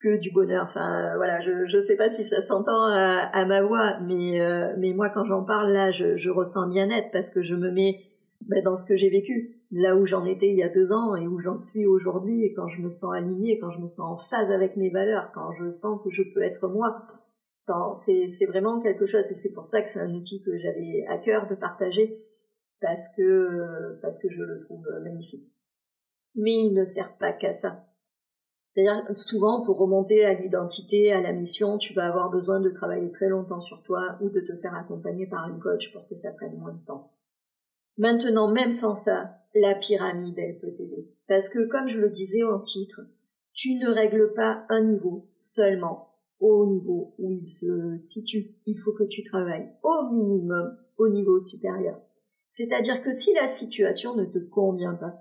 [0.00, 0.66] que du bonheur.
[0.68, 4.74] Enfin, euh, voilà, je je sais pas si ça s'entend à, ma voix, mais euh,
[4.78, 8.02] mais moi quand j'en parle là, je, je ressens bien-être parce que je me mets
[8.42, 11.16] ben, dans ce que j'ai vécu, là où j'en étais il y a deux ans
[11.16, 14.00] et où j'en suis aujourd'hui, et quand je me sens alignée, quand je me sens
[14.00, 17.02] en phase avec mes valeurs, quand je sens que je peux être moi,
[18.04, 21.18] c'est vraiment quelque chose, et c'est pour ça que c'est un outil que j'avais à
[21.18, 22.22] cœur de partager,
[22.80, 25.50] parce que, parce que je le trouve magnifique.
[26.36, 27.86] Mais il ne sert pas qu'à ça.
[28.76, 33.10] C'est-à-dire, souvent, pour remonter à l'identité, à la mission, tu vas avoir besoin de travailler
[33.10, 36.30] très longtemps sur toi ou de te faire accompagner par un coach pour que ça
[36.32, 37.10] prenne moins de temps.
[37.96, 41.08] Maintenant, même sans ça, la pyramide, elle peut t'aider.
[41.26, 43.00] Parce que, comme je le disais en titre,
[43.54, 48.56] tu ne règles pas un niveau seulement au niveau où il se situe.
[48.66, 51.98] Il faut que tu travailles au minimum au niveau supérieur.
[52.52, 55.14] C'est-à-dire que si la situation ne te convient pas,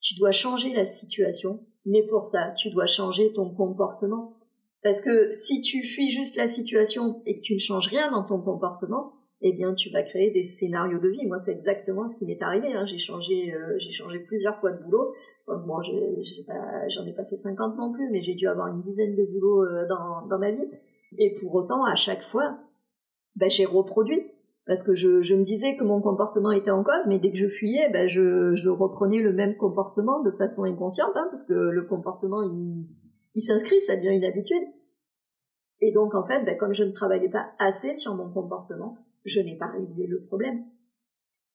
[0.00, 4.34] tu dois changer la situation, mais pour ça, tu dois changer ton comportement.
[4.82, 8.24] Parce que si tu fuis juste la situation et que tu ne changes rien dans
[8.24, 11.26] ton comportement, eh bien, tu vas créer des scénarios de vie.
[11.26, 12.72] Moi, c'est exactement ce qui m'est arrivé.
[12.72, 12.86] Hein.
[12.86, 15.14] J'ai changé, euh, j'ai changé plusieurs fois de boulot.
[15.48, 19.24] Bon, j'en ai, pas fait 50 non plus, mais j'ai dû avoir une dizaine de
[19.24, 20.70] boulots euh, dans, dans ma vie.
[21.18, 22.58] Et pour autant, à chaque fois,
[23.36, 24.22] ben, j'ai reproduit
[24.66, 27.38] parce que je, je, me disais que mon comportement était en cause, mais dès que
[27.38, 31.52] je fuyais, ben je, je reprenais le même comportement de façon inconsciente, hein, parce que
[31.52, 32.86] le comportement, il,
[33.34, 34.62] il s'inscrit, ça devient une habitude.
[35.80, 39.40] Et donc, en fait, ben, comme je ne travaillais pas assez sur mon comportement, je
[39.40, 40.64] n'ai pas réglé le problème.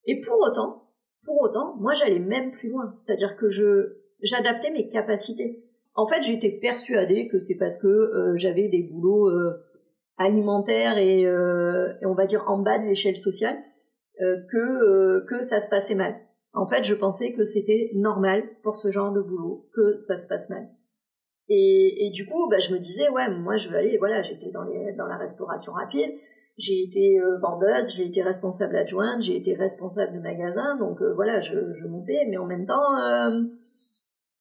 [0.05, 0.83] Et pour autant,
[1.23, 5.63] pour autant, moi, j'allais même plus loin, c'est-à-dire que je j'adaptais mes capacités.
[5.95, 9.53] En fait, j'étais persuadée que c'est parce que euh, j'avais des boulots euh,
[10.17, 13.57] alimentaire et, euh, et, on va dire en bas de l'échelle sociale
[14.21, 16.15] euh, que euh, que ça se passait mal.
[16.53, 20.27] En fait, je pensais que c'était normal pour ce genre de boulot que ça se
[20.27, 20.67] passe mal.
[21.49, 23.97] Et, et du coup, bah, je me disais ouais, moi je veux aller.
[23.97, 26.11] Voilà, j'étais dans les dans la restauration rapide.
[26.57, 31.39] J'ai été euh, vendeuse, j'ai été responsable adjointe, j'ai été responsable de magasin, donc voilà,
[31.39, 33.45] je, je montais, mais en même temps,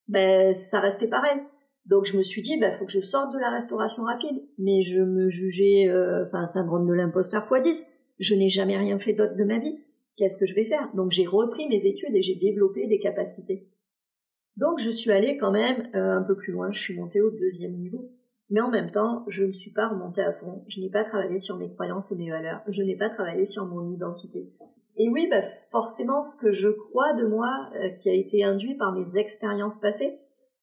[0.09, 1.43] ben ça restait pareil.
[1.87, 4.43] Donc je me suis dit, bah, faut que je sorte de la restauration rapide.
[4.59, 7.87] Mais je me jugeais, euh, enfin, syndrome de l'imposteur x 10.
[8.19, 9.79] Je n'ai jamais rien fait d'autre de ma vie.
[10.17, 10.89] Qu'est-ce que je vais faire?
[10.95, 13.69] Donc j'ai repris mes études et j'ai développé des capacités.
[14.57, 16.73] Donc je suis allée quand même euh, un peu plus loin.
[16.73, 18.11] Je suis montée au deuxième niveau.
[18.49, 20.65] Mais en même temps, je ne suis pas remontée à fond.
[20.69, 22.61] Je n'ai pas travaillé sur mes croyances et mes valeurs.
[22.69, 24.53] Je n'ai pas travaillé sur mon identité.
[24.97, 28.77] Et oui, bah, forcément, ce que je crois de moi, euh, qui a été induit
[28.77, 30.19] par mes expériences passées,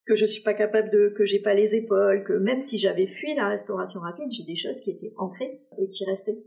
[0.06, 3.08] que je suis pas capable de, que j'ai pas les épaules, que même si j'avais
[3.08, 6.44] fui la restauration rapide, j'ai des choses qui étaient ancrées et qui restaient.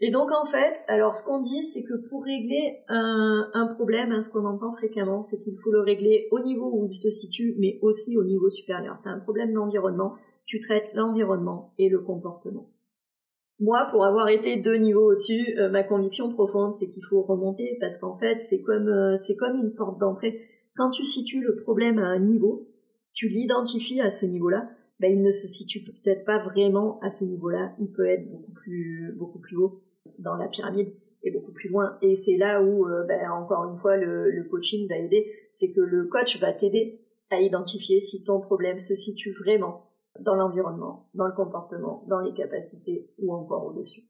[0.00, 4.12] Et donc en fait, alors ce qu'on dit, c'est que pour régler un, un problème,
[4.12, 7.10] hein, ce qu'on entend fréquemment, c'est qu'il faut le régler au niveau où il se
[7.10, 8.98] situe, mais aussi au niveau supérieur.
[9.02, 10.14] Tu as un problème d'environnement,
[10.46, 12.70] tu traites l'environnement et le comportement.
[13.60, 17.76] Moi, pour avoir été deux niveaux au-dessus, euh, ma conviction profonde, c'est qu'il faut remonter
[17.80, 20.40] parce qu'en fait, c'est comme euh, c'est comme une porte d'entrée.
[20.78, 22.68] Quand tu situes le problème à un niveau,
[23.12, 27.24] tu l'identifies à ce niveau-là, ben, il ne se situe peut-être pas vraiment à ce
[27.24, 27.74] niveau-là.
[27.80, 29.82] Il peut être beaucoup plus, beaucoup plus haut
[30.20, 30.92] dans la pyramide
[31.24, 31.98] et beaucoup plus loin.
[32.00, 35.26] Et c'est là où, euh, ben, encore une fois, le, le coaching va aider.
[35.50, 40.36] C'est que le coach va t'aider à identifier si ton problème se situe vraiment dans
[40.36, 44.04] l'environnement, dans le comportement, dans les capacités ou encore au-dessus.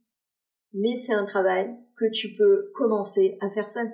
[0.75, 3.91] Mais c'est un travail que tu peux commencer à faire seul.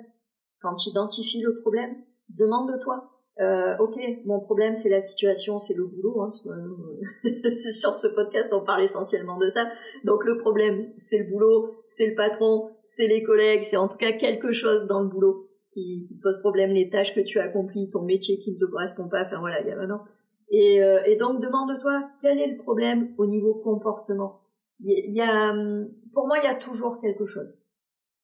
[0.59, 1.95] Quand tu identifies le problème,
[2.29, 3.11] demande-toi.
[3.41, 6.21] Euh, ok, mon problème c'est la situation, c'est le boulot.
[6.21, 7.29] Hein, euh,
[7.71, 9.65] sur ce podcast, on parle essentiellement de ça.
[10.05, 13.97] Donc le problème, c'est le boulot, c'est le patron, c'est les collègues, c'est en tout
[13.97, 18.03] cas quelque chose dans le boulot qui, pose problème, les tâches que tu accomplis, ton
[18.03, 19.23] métier qui ne te correspond pas.
[19.25, 20.05] Enfin voilà, il y a maintenant.
[20.49, 24.41] Et, euh, et donc demande-toi quel est le problème au niveau comportement?
[24.79, 27.53] Il y a, hum, pour moi, il y a toujours quelque chose.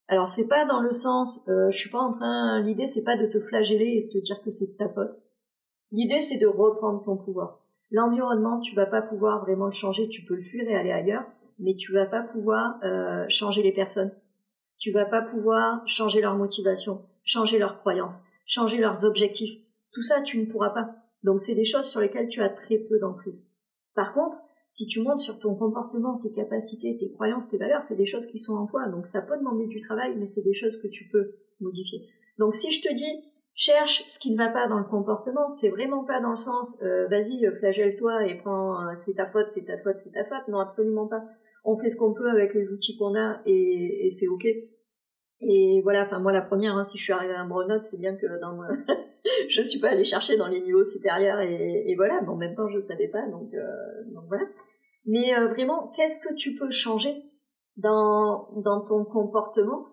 [0.08, 3.18] Alors c'est pas dans le sens, euh, je suis pas en train, l'idée c'est pas
[3.18, 5.18] de te flageller et de te dire que c'est ta faute.
[5.92, 7.60] L'idée c'est de reprendre ton pouvoir.
[7.92, 11.26] L'environnement, tu vas pas pouvoir vraiment le changer, tu peux le fuir et aller ailleurs,
[11.60, 14.12] mais tu vas pas pouvoir euh, changer les personnes.
[14.80, 19.60] Tu vas pas pouvoir changer leur motivation, changer leurs croyances, changer leurs objectifs.
[19.94, 20.96] Tout ça, tu ne pourras pas.
[21.24, 23.46] Donc c'est des choses sur lesquelles tu as très peu d'emprise.
[23.94, 24.38] Par contre,
[24.72, 28.26] si tu montes sur ton comportement, tes capacités, tes croyances, tes valeurs, c'est des choses
[28.28, 28.88] qui sont en toi.
[28.88, 32.08] Donc ça peut demander du travail, mais c'est des choses que tu peux modifier.
[32.40, 33.22] Donc si je te dis
[33.54, 36.82] cherche ce qui ne va pas dans le comportement, c'est vraiment pas dans le sens
[36.84, 40.48] euh, vas-y flagelle-toi et prends euh, c'est ta faute, c'est ta faute, c'est ta faute.
[40.48, 41.22] Non, absolument pas.
[41.66, 44.48] On fait ce qu'on peut avec les outils qu'on a et, et c'est ok.
[45.42, 48.00] Et voilà, enfin moi la première, hein, si je suis arrivée à un burn c'est
[48.00, 48.58] bien que dans
[49.50, 52.56] je suis pas allée chercher dans les niveaux supérieurs et, et voilà, mais en même
[52.56, 54.46] temps je savais pas, donc, euh, donc voilà.
[55.06, 57.24] Mais euh, vraiment, qu'est-ce que tu peux changer
[57.78, 59.88] dans, dans ton comportement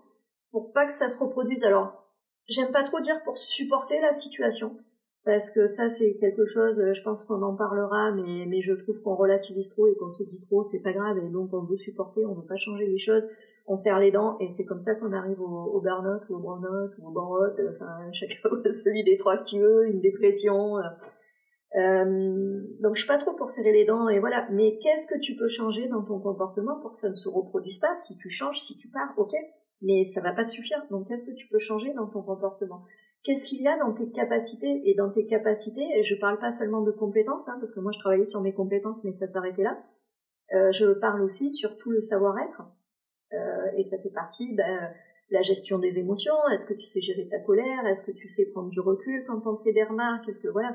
[0.51, 1.63] pour pas que ça se reproduise?
[1.65, 2.05] Alors,
[2.49, 4.77] j'aime pas trop dire pour supporter la situation,
[5.25, 9.01] parce que ça c'est quelque chose, je pense qu'on en parlera, mais, mais je trouve
[9.03, 11.77] qu'on relativise trop et qu'on se dit trop, c'est pas grave, et donc on veut
[11.77, 13.25] supporter, on veut pas changer les choses,
[13.67, 16.39] on serre les dents et c'est comme ça qu'on arrive au, au burn-out ou au
[16.39, 20.77] burn-out ou au burn-out, enfin chacun celui des trois que tu veux, une dépression.
[21.77, 22.63] Euh.
[22.81, 24.49] Donc je suis pas trop pour serrer les dents et voilà.
[24.51, 27.79] Mais qu'est-ce que tu peux changer dans ton comportement pour que ça ne se reproduise
[27.79, 27.97] pas?
[28.01, 29.33] Si tu changes, si tu pars, ok.
[29.83, 30.83] Mais ça va pas suffire.
[30.91, 32.85] Donc qu'est-ce que tu peux changer dans ton comportement?
[33.25, 36.51] Qu'est-ce qu'il y a dans tes capacités Et dans tes capacités, et je parle pas
[36.51, 39.65] seulement de compétences, hein, parce que moi je travaillais sur mes compétences, mais ça s'arrêtait
[39.65, 39.79] là.
[40.55, 42.63] Euh, je parle aussi sur tout le savoir-être.
[43.35, 44.91] Euh, et ça fait partie ben,
[45.31, 46.35] la gestion des émotions.
[46.53, 47.87] Est-ce que tu sais gérer ta colère?
[47.87, 50.27] Est-ce que tu sais prendre du recul quand on te fait des remarques?
[50.29, 50.75] Est-ce que voilà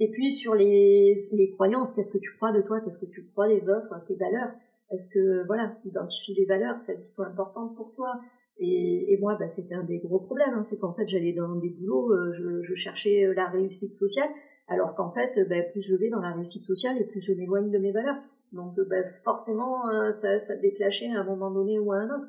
[0.00, 1.14] et puis sur les,
[1.54, 4.50] croyances, qu'est-ce que tu crois de toi, qu'est-ce que tu crois des autres, tes valeurs?
[4.90, 8.20] Est-ce que voilà, identifie les valeurs, celles qui sont importantes pour toi?
[8.58, 11.70] Et, moi, bah, c'était un des gros problèmes, hein, c'est qu'en fait j'allais dans des
[11.70, 14.28] boulots, euh, je, cherchais euh, la réussite sociale,
[14.68, 17.70] alors qu'en fait, bah, plus je vais dans la réussite sociale et plus je m'éloigne
[17.70, 18.20] de mes valeurs.
[18.52, 19.82] Donc bah, forcément,
[20.20, 22.28] ça, ça déclenchait à un moment donné ou à un autre.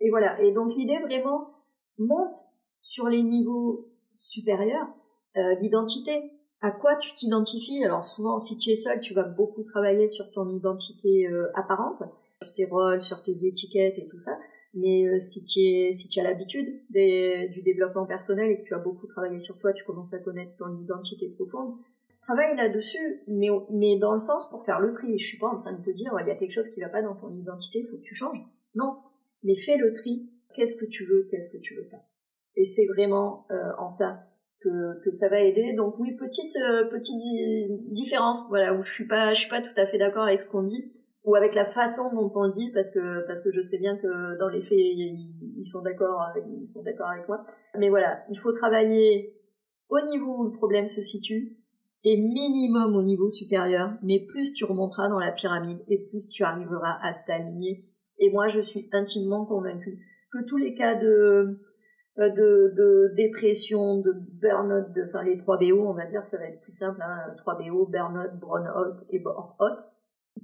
[0.00, 0.40] Et voilà.
[0.42, 1.50] Et donc l'idée vraiment
[1.98, 2.34] monte
[2.82, 4.88] sur les niveaux supérieurs
[5.36, 6.30] euh, d'identité
[6.60, 7.84] à quoi tu t'identifies?
[7.84, 12.02] Alors souvent, si tu es seul, tu vas beaucoup travailler sur ton identité euh, apparente,
[12.42, 14.38] sur tes rôles, sur tes étiquettes et tout ça.
[14.74, 18.74] Mais euh, si tu es, si tu as l'habitude du développement personnel et que tu
[18.74, 21.74] as beaucoup travaillé sur toi, tu commences à connaître ton identité profonde.
[22.22, 25.18] Travaille là-dessus, mais, mais dans le sens pour faire le tri.
[25.18, 26.88] Je suis pas en train de te dire, il y a quelque chose qui va
[26.88, 28.40] pas dans ton identité, il faut que tu changes.
[28.74, 28.98] Non.
[29.42, 30.28] Mais fais le tri.
[30.54, 32.04] Qu'est-ce que tu veux, qu'est-ce que tu veux pas?
[32.56, 34.29] Et c'est vraiment euh, en ça
[34.62, 35.74] que, que ça va aider.
[35.76, 37.16] Donc oui, petite euh, petite
[37.92, 40.48] différence, voilà, où je suis pas je suis pas tout à fait d'accord avec ce
[40.48, 40.92] qu'on dit
[41.24, 44.38] ou avec la façon dont on dit parce que parce que je sais bien que
[44.38, 46.18] dans les faits ils, sont d'accord
[46.62, 47.44] ils sont d'accord avec moi.
[47.78, 49.34] Mais voilà, il faut travailler
[49.88, 51.56] au niveau où le problème se situe
[52.04, 56.44] et minimum au niveau supérieur, mais plus tu remonteras dans la pyramide et plus tu
[56.44, 57.84] arriveras à t'aligner.
[58.18, 59.98] Et moi, je suis intimement convaincue
[60.32, 61.58] que tous les cas de
[62.28, 66.44] de, de dépression, de burn-out, de, enfin les 3 BO, on va dire, ça va
[66.44, 69.78] être plus simple, hein, 3 BO, burn-out, burn-out et burn-out.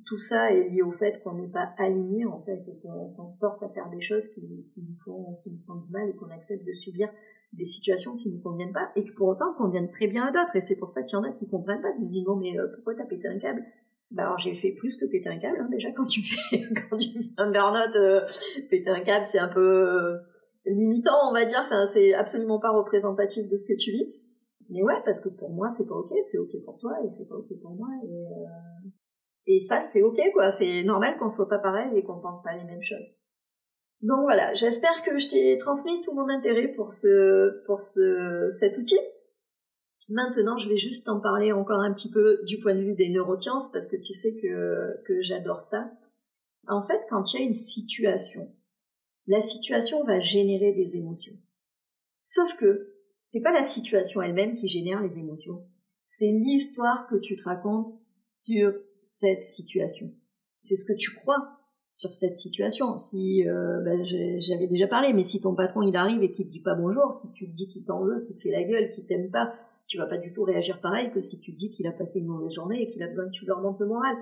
[0.07, 3.39] Tout ça est lié au fait qu'on n'est pas aligné en fait et qu'on se
[3.39, 6.31] force à faire des choses qui, nous font, qui nous font du mal et qu'on
[6.31, 7.09] accepte de subir
[7.53, 10.33] des situations qui ne nous conviennent pas et qui pour autant conviennent très bien à
[10.33, 10.57] d'autres.
[10.57, 12.59] Et c'est pour ça qu'il y en a qui comprennent pas, qui disent non mais
[12.59, 13.65] euh, pourquoi t'as pété un câble?
[14.11, 16.99] Bah alors j'ai fait plus que péter un câble hein, déjà quand tu fais quand
[16.99, 18.21] tu fais un burn-out euh,
[18.71, 20.19] péter un câble c'est un peu
[20.67, 21.63] limitant, on va dire.
[21.65, 24.15] Enfin, c'est absolument pas représentatif de ce que tu vis.
[24.69, 27.29] Mais ouais, parce que pour moi, c'est pas ok, c'est ok pour toi et c'est
[27.29, 27.89] pas ok pour moi.
[28.05, 28.89] Et, euh...
[29.47, 30.51] et ça, c'est ok, quoi.
[30.51, 33.07] C'est normal qu'on soit pas pareil et qu'on pense pas les mêmes choses.
[34.03, 38.77] Donc voilà, j'espère que je t'ai transmis tout mon intérêt pour ce, pour ce, cet
[38.77, 38.99] outil.
[40.09, 43.09] Maintenant, je vais juste t'en parler encore un petit peu du point de vue des
[43.09, 45.91] neurosciences parce que tu sais que, que j'adore ça.
[46.69, 48.53] En fait, quand il y a une situation
[49.27, 51.37] la situation va générer des émotions.
[52.23, 52.93] Sauf que
[53.27, 55.65] c'est pas la situation elle-même qui génère les émotions,
[56.07, 57.93] c'est l'histoire que tu te racontes
[58.29, 58.73] sur
[59.07, 60.13] cette situation.
[60.61, 61.57] C'est ce que tu crois
[61.91, 62.97] sur cette situation.
[62.97, 64.03] Si euh, bah,
[64.39, 67.13] j'avais déjà parlé, mais si ton patron il arrive et qu'il te dit pas bonjour,
[67.13, 69.55] si tu te dis qu'il t'en veut, qu'il te fait la gueule, qu'il t'aime pas,
[69.87, 72.19] tu vas pas du tout réagir pareil que si tu te dis qu'il a passé
[72.19, 74.17] une mauvaise journée et qu'il a besoin que tu leur remontes le moral.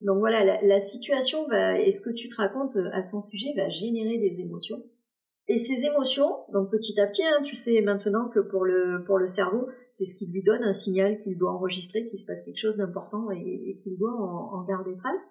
[0.00, 3.20] Donc voilà, la, la, situation va, et ce que tu te racontes euh, à son
[3.20, 4.82] sujet va générer des émotions.
[5.46, 9.18] Et ces émotions, donc petit à petit, hein, tu sais maintenant que pour le, pour
[9.18, 12.42] le cerveau, c'est ce qui lui donne un signal qu'il doit enregistrer, qu'il se passe
[12.42, 15.26] quelque chose d'important et, et qu'il doit en, en, garder trace.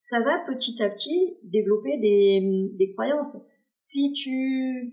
[0.00, 3.36] Ça va petit à petit développer des, des croyances.
[3.76, 4.92] Si tu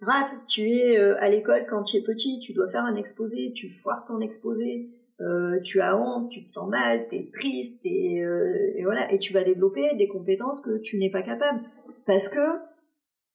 [0.00, 3.52] rates, tu es euh, à l'école quand tu es petit, tu dois faire un exposé,
[3.54, 4.90] tu foires ton exposé,
[5.20, 9.12] euh, tu as honte, tu te sens mal, tu es triste, et, euh, et voilà,
[9.12, 11.60] et tu vas développer des compétences que tu n'es pas capable.
[12.06, 12.40] Parce que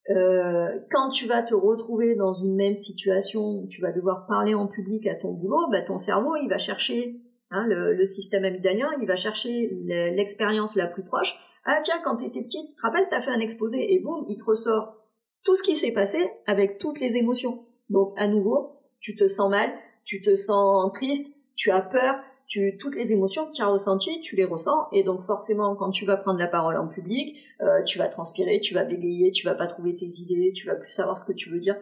[0.09, 4.55] euh, quand tu vas te retrouver dans une même situation où tu vas devoir parler
[4.55, 7.15] en public à ton boulot, bah, ton cerveau, il va chercher
[7.51, 9.69] hein, le, le, système amygdalien, il va chercher
[10.15, 11.33] l'expérience la plus proche.
[11.65, 13.99] Ah tiens, quand tu étais petite, tu te rappelles, tu as fait un exposé, et
[13.99, 14.95] boum, il te ressort
[15.43, 16.17] tout ce qui s'est passé
[16.47, 17.65] avec toutes les émotions.
[17.89, 19.71] Donc à nouveau, tu te sens mal,
[20.05, 21.27] tu te sens triste,
[21.59, 22.15] tu as peur,
[22.47, 25.91] tu, toutes les émotions que tu as ressenties, tu les ressens, et donc forcément, quand
[25.91, 29.45] tu vas prendre la parole en public, euh, tu vas transpirer, tu vas bégayer, tu
[29.45, 31.75] vas pas trouver tes idées, tu vas plus savoir ce que tu veux dire,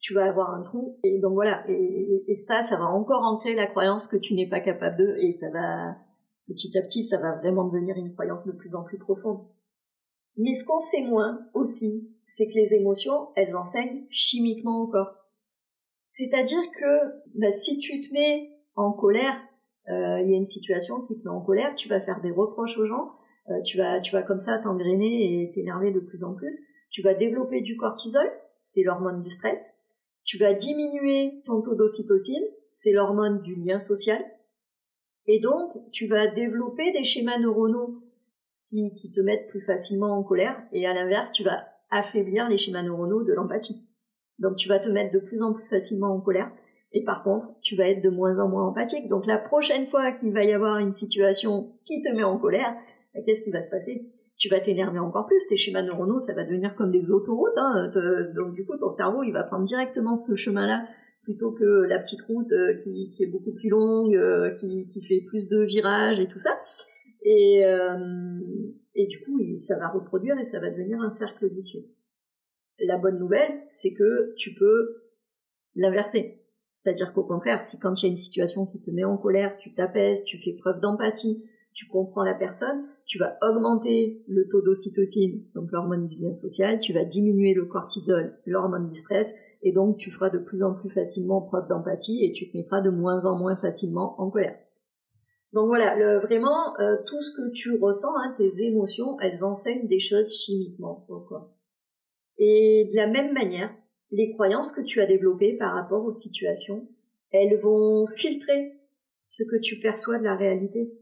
[0.00, 3.66] tu vas avoir un trou, et donc voilà, et, ça, ça va encore ancrer la
[3.66, 5.94] croyance que tu n'es pas capable de, et ça va,
[6.46, 9.46] petit à petit, ça va vraiment devenir une croyance de plus en plus profonde.
[10.38, 15.14] Mais ce qu'on sait moins aussi, c'est que les émotions, elles enseignent chimiquement encore.
[16.08, 19.36] C'est-à-dire que bah, si tu te mets en colère,
[19.88, 22.30] euh, il y a une situation qui te met en colère, tu vas faire des
[22.30, 23.12] reproches aux gens,
[23.50, 26.58] euh, tu vas tu vas comme ça t'engrainer et t'énerver de plus en plus,
[26.90, 28.30] tu vas développer du cortisol,
[28.62, 29.62] c'est l'hormone du stress,
[30.24, 34.24] tu vas diminuer ton taux d'ocytocine, c'est l'hormone du lien social,
[35.26, 38.02] et donc tu vas développer des schémas neuronaux
[38.70, 42.58] qui, qui te mettent plus facilement en colère, et à l'inverse, tu vas affaiblir les
[42.58, 43.82] schémas neuronaux de l'empathie.
[44.38, 46.50] Donc tu vas te mettre de plus en plus facilement en colère.
[46.92, 49.08] Et par contre, tu vas être de moins en moins empathique.
[49.08, 52.74] Donc la prochaine fois qu'il va y avoir une situation qui te met en colère,
[53.14, 54.06] ben, qu'est-ce qui va se passer?
[54.38, 55.46] Tu vas t'énerver encore plus.
[55.48, 57.56] Tes schémas neuronaux, ça va devenir comme des autoroutes.
[57.56, 57.90] Hein.
[58.34, 60.86] Donc du coup, ton cerveau, il va prendre directement ce chemin-là
[61.28, 65.46] plutôt que la petite route euh, qui, est beaucoup plus longue, euh, qui, fait plus
[65.48, 66.58] de virages et tout ça.
[67.22, 68.38] Et, euh,
[68.94, 71.82] et du coup, ça va reproduire et ça va devenir un cercle vicieux.
[72.80, 75.02] La bonne nouvelle, c'est que tu peux
[75.74, 76.37] l'inverser.
[76.78, 79.56] C'est-à-dire qu'au contraire, si quand il y a une situation qui te met en colère,
[79.58, 84.62] tu t'apaises, tu fais preuve d'empathie, tu comprends la personne, tu vas augmenter le taux
[84.62, 89.72] d'ocytocine, donc l'hormone du lien social, tu vas diminuer le cortisol, l'hormone du stress, et
[89.72, 92.90] donc tu feras de plus en plus facilement preuve d'empathie et tu te mettras de
[92.90, 94.56] moins en moins facilement en colère.
[95.52, 99.98] Donc voilà, vraiment, euh, tout ce que tu ressens, hein, tes émotions, elles enseignent des
[99.98, 101.04] choses chimiquement.
[101.08, 101.56] Pourquoi
[102.38, 103.74] Et de la même manière,
[104.10, 106.88] les croyances que tu as développées par rapport aux situations,
[107.30, 108.74] elles vont filtrer
[109.24, 110.92] ce que tu perçois de la réalité.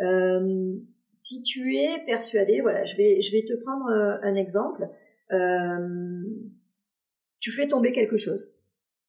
[0.00, 0.74] Euh,
[1.10, 4.88] si tu es persuadé, voilà, je vais, je vais te prendre euh, un exemple.
[5.32, 6.24] Euh,
[7.38, 8.50] tu fais tomber quelque chose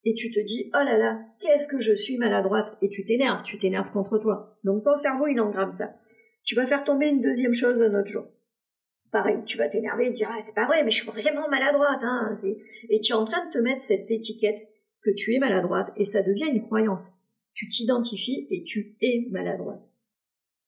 [0.04, 3.44] et tu te dis oh là là, qu'est-ce que je suis maladroite et tu t'énerves,
[3.44, 4.58] tu t'énerves contre toi.
[4.64, 5.96] Donc ton cerveau il engramme ça.
[6.44, 8.28] Tu vas faire tomber une deuxième chose un autre jour
[9.46, 12.04] tu vas t'énerver et dire ah, c'est pas vrai, mais je suis vraiment maladroite.
[12.04, 12.34] Hein,
[12.90, 14.68] et tu es en train de te mettre cette étiquette
[15.02, 17.14] que tu es maladroite et ça devient une croyance.
[17.54, 19.84] Tu t'identifies et tu es maladroite.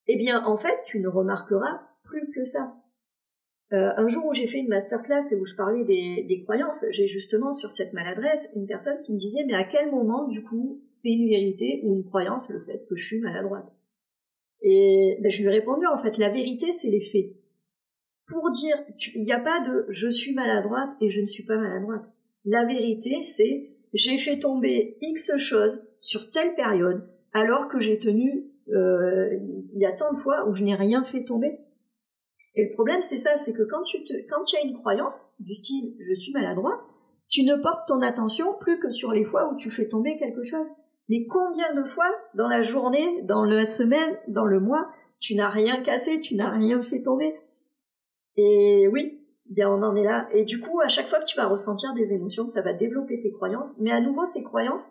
[0.07, 2.75] Eh bien, en fait, tu ne remarqueras plus que ça.
[3.73, 6.85] Euh, un jour où j'ai fait une masterclass et où je parlais des, des croyances,
[6.91, 10.41] j'ai justement sur cette maladresse une personne qui me disait mais à quel moment du
[10.41, 13.69] coup c'est une vérité ou une croyance le fait que je suis maladroite?
[14.61, 17.35] Et ben, je lui ai répondu en fait la vérité c'est les faits
[18.27, 18.75] pour dire,
[19.15, 22.03] il n'y a pas de je suis maladroite et je ne suis pas maladroite.
[22.45, 28.51] La vérité, c'est j'ai fait tomber X choses sur telle période alors que j'ai tenu
[28.69, 29.29] euh,
[29.73, 31.59] il y a tant de fois où je n'ai rien fait tomber.
[32.55, 35.31] Et le problème, c'est ça, c'est que quand tu te, quand tu as une croyance
[35.39, 36.79] du style je suis maladroite,
[37.29, 40.43] tu ne portes ton attention plus que sur les fois où tu fais tomber quelque
[40.43, 40.67] chose.
[41.09, 45.49] Mais combien de fois dans la journée, dans la semaine, dans le mois, tu n'as
[45.49, 47.35] rien cassé, tu n'as rien fait tomber?
[48.37, 49.19] Et oui,
[49.49, 50.27] bien on en est là.
[50.33, 53.19] Et du coup, à chaque fois que tu vas ressentir des émotions, ça va développer
[53.19, 53.75] tes croyances.
[53.79, 54.87] Mais à nouveau, ces croyances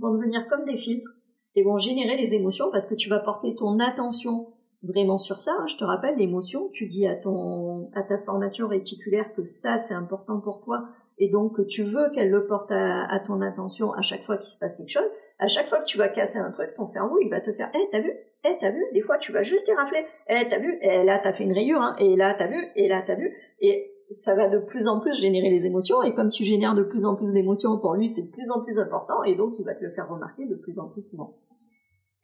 [0.00, 1.10] vont devenir comme des filtres
[1.54, 4.48] et vont générer les émotions parce que tu vas porter ton attention
[4.82, 5.52] vraiment sur ça.
[5.68, 9.94] Je te rappelle, l'émotion, tu dis à ton, à ta formation réticulaire que ça, c'est
[9.94, 14.02] important pour toi et donc que tu veux qu'elle le porte à, ton attention à
[14.02, 15.08] chaque fois qu'il se passe quelque chose
[15.38, 17.70] à chaque fois que tu vas casser un truc, ton cerveau, il va te faire,
[17.74, 18.12] eh, t'as vu?
[18.44, 18.84] Eh, t'as vu?
[18.92, 20.04] Des fois, tu vas juste érafler.
[20.28, 20.78] Eh, t'as vu?
[20.82, 21.96] Eh, là, t'as fait une rayure, hein.
[21.98, 22.66] Et là, t'as vu?
[22.76, 23.34] Et là, t'as vu?
[23.60, 26.02] Et ça va de plus en plus générer les émotions.
[26.02, 28.62] Et comme tu génères de plus en plus d'émotions, pour lui, c'est de plus en
[28.62, 29.22] plus important.
[29.24, 31.34] Et donc, il va te le faire remarquer de plus en plus souvent.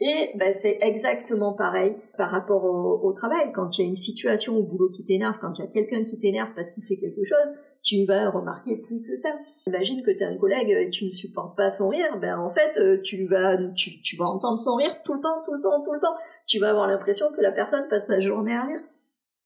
[0.01, 3.53] Et ben, c'est exactement pareil par rapport au, au, travail.
[3.55, 6.05] Quand il y a une situation au boulot qui t'énerve, quand il y a quelqu'un
[6.05, 9.31] qui t'énerve parce qu'il fait quelque chose, tu vas remarquer plus que ça.
[9.67, 12.51] Imagine que tu as un collègue et tu ne supportes pas son rire, ben en
[12.51, 15.61] fait euh, tu vas tu, tu vas entendre son rire tout le temps, tout le
[15.61, 16.17] temps, tout le temps.
[16.47, 18.81] Tu vas avoir l'impression que la personne passe sa journée à rire.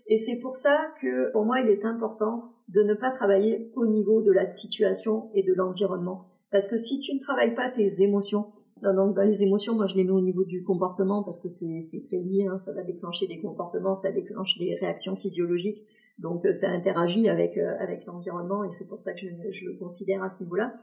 [0.06, 3.86] Et c'est pour ça que pour moi il est important de ne pas travailler au
[3.86, 6.26] niveau de la situation et de l'environnement.
[6.50, 8.46] Parce que si tu ne travailles pas tes émotions,
[8.82, 12.02] donc dans les émotions, moi je les mets au niveau du comportement parce que c'est
[12.06, 15.82] très lié, hein, ça va déclencher des comportements, ça déclenche des réactions physiologiques.
[16.18, 19.78] Donc euh, ça interagit avec euh, avec l'environnement et c'est pour ça que je, le
[19.78, 20.74] considère à ce niveau-là.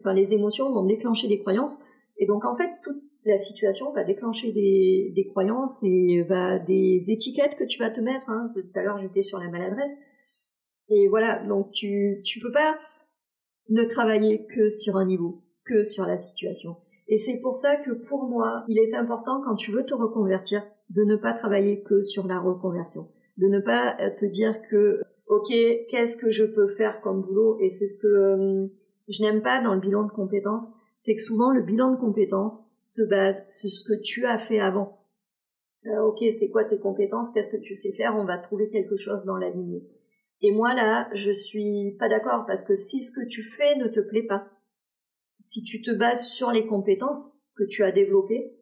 [0.00, 1.76] Enfin, les émotions vont déclencher des croyances
[2.18, 6.26] et donc en fait toute la situation va déclencher des, des croyances et
[6.66, 8.28] des étiquettes que tu vas te mettre.
[8.28, 8.46] Hein.
[8.54, 9.92] Tout à l'heure j'étais sur la maladresse
[10.88, 12.76] et voilà donc tu tu peux pas
[13.68, 16.76] ne travailler que sur un niveau, que sur la situation.
[17.12, 20.66] Et c'est pour ça que pour moi, il est important quand tu veux te reconvertir
[20.88, 23.06] de ne pas travailler que sur la reconversion.
[23.36, 25.48] De ne pas te dire que ok
[25.90, 28.66] qu'est-ce que je peux faire comme boulot et c'est ce que euh,
[29.10, 32.58] je n'aime pas dans le bilan de compétences c'est que souvent le bilan de compétences
[32.86, 34.98] se base sur ce que tu as fait avant.
[35.84, 37.30] Euh, ok c'est quoi tes compétences?
[37.34, 38.16] Qu'est-ce que tu sais faire?
[38.16, 39.82] On va trouver quelque chose dans la lignée.
[40.40, 43.88] Et moi là je suis pas d'accord parce que si ce que tu fais ne
[43.88, 44.46] te plaît pas
[45.42, 48.54] si tu te bases sur les compétences que tu as développées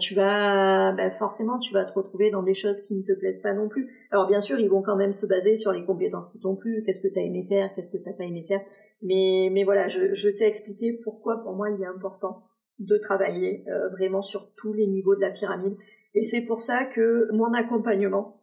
[0.00, 3.40] tu vas bah forcément tu vas te retrouver dans des choses qui ne te plaisent
[3.40, 3.88] pas non plus.
[4.10, 6.82] Alors bien sûr, ils vont quand même se baser sur les compétences qui t'ont plu,
[6.84, 8.60] qu'est-ce que tu as aimé faire, qu'est-ce que tu pas aimé faire?
[9.02, 12.42] Mais mais voilà, je, je t'ai expliqué pourquoi pour moi il est important
[12.80, 15.76] de travailler euh, vraiment sur tous les niveaux de la pyramide.
[16.14, 18.40] Et c'est pour ça que mon accompagnement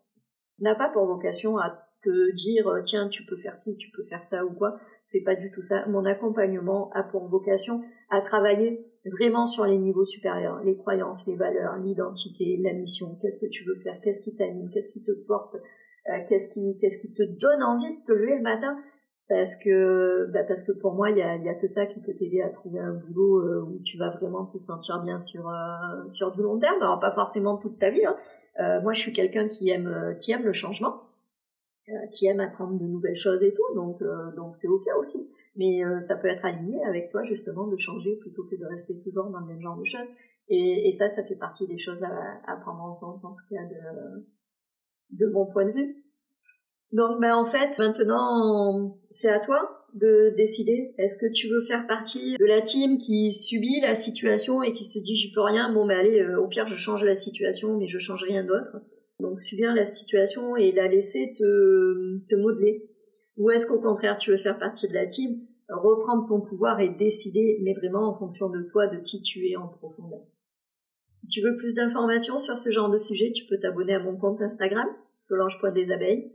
[0.60, 4.04] n'a pas pour vocation à te dire euh, tiens tu peux faire ci, tu peux
[4.04, 4.80] faire ça ou quoi.
[5.06, 5.86] C'est pas du tout ça.
[5.88, 11.36] Mon accompagnement a pour vocation à travailler vraiment sur les niveaux supérieurs, les croyances, les
[11.36, 13.18] valeurs, l'identité, la mission.
[13.22, 14.00] Qu'est-ce que tu veux faire?
[14.02, 14.70] Qu'est-ce qui t'anime?
[14.70, 15.56] Qu'est-ce qui te porte?
[15.56, 18.78] Euh, Qu'est-ce qui qu'est-ce qui te donne envie de te lever le matin?
[19.30, 22.02] Parce que bah parce que pour moi il y a, y a que ça qui
[22.02, 25.48] peut t'aider à trouver un boulot euh, où tu vas vraiment te sentir bien sur
[25.48, 28.18] euh, sur du long terme alors pas forcément toute ta vie hein.
[28.60, 31.04] euh, moi je suis quelqu'un qui aime qui aime le changement
[32.14, 34.02] qui aime apprendre de nouvelles choses et tout donc
[34.36, 38.44] donc c'est ok aussi mais ça peut être aligné avec toi justement de changer plutôt
[38.44, 40.08] que de rester toujours dans le même genre de choses
[40.48, 43.56] et, et ça ça fait partie des choses à, à prendre en compte en tout
[43.56, 46.04] cas de de mon point de vue
[46.94, 50.94] donc ben en fait maintenant c'est à toi de décider.
[50.98, 54.86] Est-ce que tu veux faire partie de la team qui subit la situation et qui
[54.86, 57.78] se dit j'y peux rien, bon ben allez euh, au pire je change la situation
[57.78, 58.78] mais je change rien d'autre.
[59.22, 62.90] Donc subir la situation et la laisser te, te modeler.
[63.38, 66.90] Ou est-ce qu'au contraire tu veux faire partie de la team, reprendre ton pouvoir et
[66.90, 70.22] décider mais vraiment en fonction de toi, de qui tu es en profondeur?
[71.14, 74.18] Si tu veux plus d'informations sur ce genre de sujet, tu peux t'abonner à mon
[74.18, 74.88] compte Instagram,
[75.20, 76.32] solange.desabeilles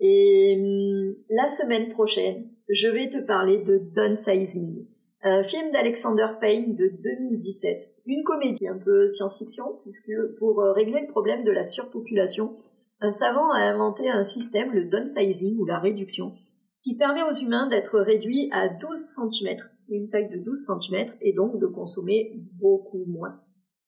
[0.00, 4.86] et hum, la semaine prochaine, je vais te parler de Downsizing,
[5.26, 11.00] un film d'Alexander Payne de 2017, une comédie un peu science-fiction, puisque pour euh, régler
[11.00, 12.58] le problème de la surpopulation,
[13.00, 16.34] un savant a inventé un système, le downsizing ou la réduction,
[16.82, 19.56] qui permet aux humains d'être réduits à 12 cm,
[19.88, 23.40] une taille de 12 cm, et donc de consommer beaucoup moins.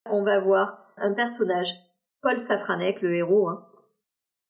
[0.09, 1.69] On va voir un personnage,
[2.23, 3.63] Paul Safranek, le héros, hein,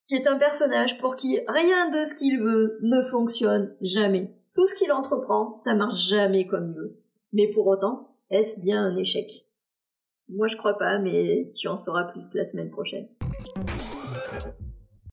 [0.08, 4.37] qui est un personnage pour qui rien de ce qu'il veut ne fonctionne jamais.
[4.58, 6.98] Tout ce qu'il entreprend, ça marche jamais comme il veut.
[7.32, 9.46] Mais pour autant, est-ce bien un échec?
[10.30, 13.08] Moi je crois pas, mais tu en sauras plus la semaine prochaine.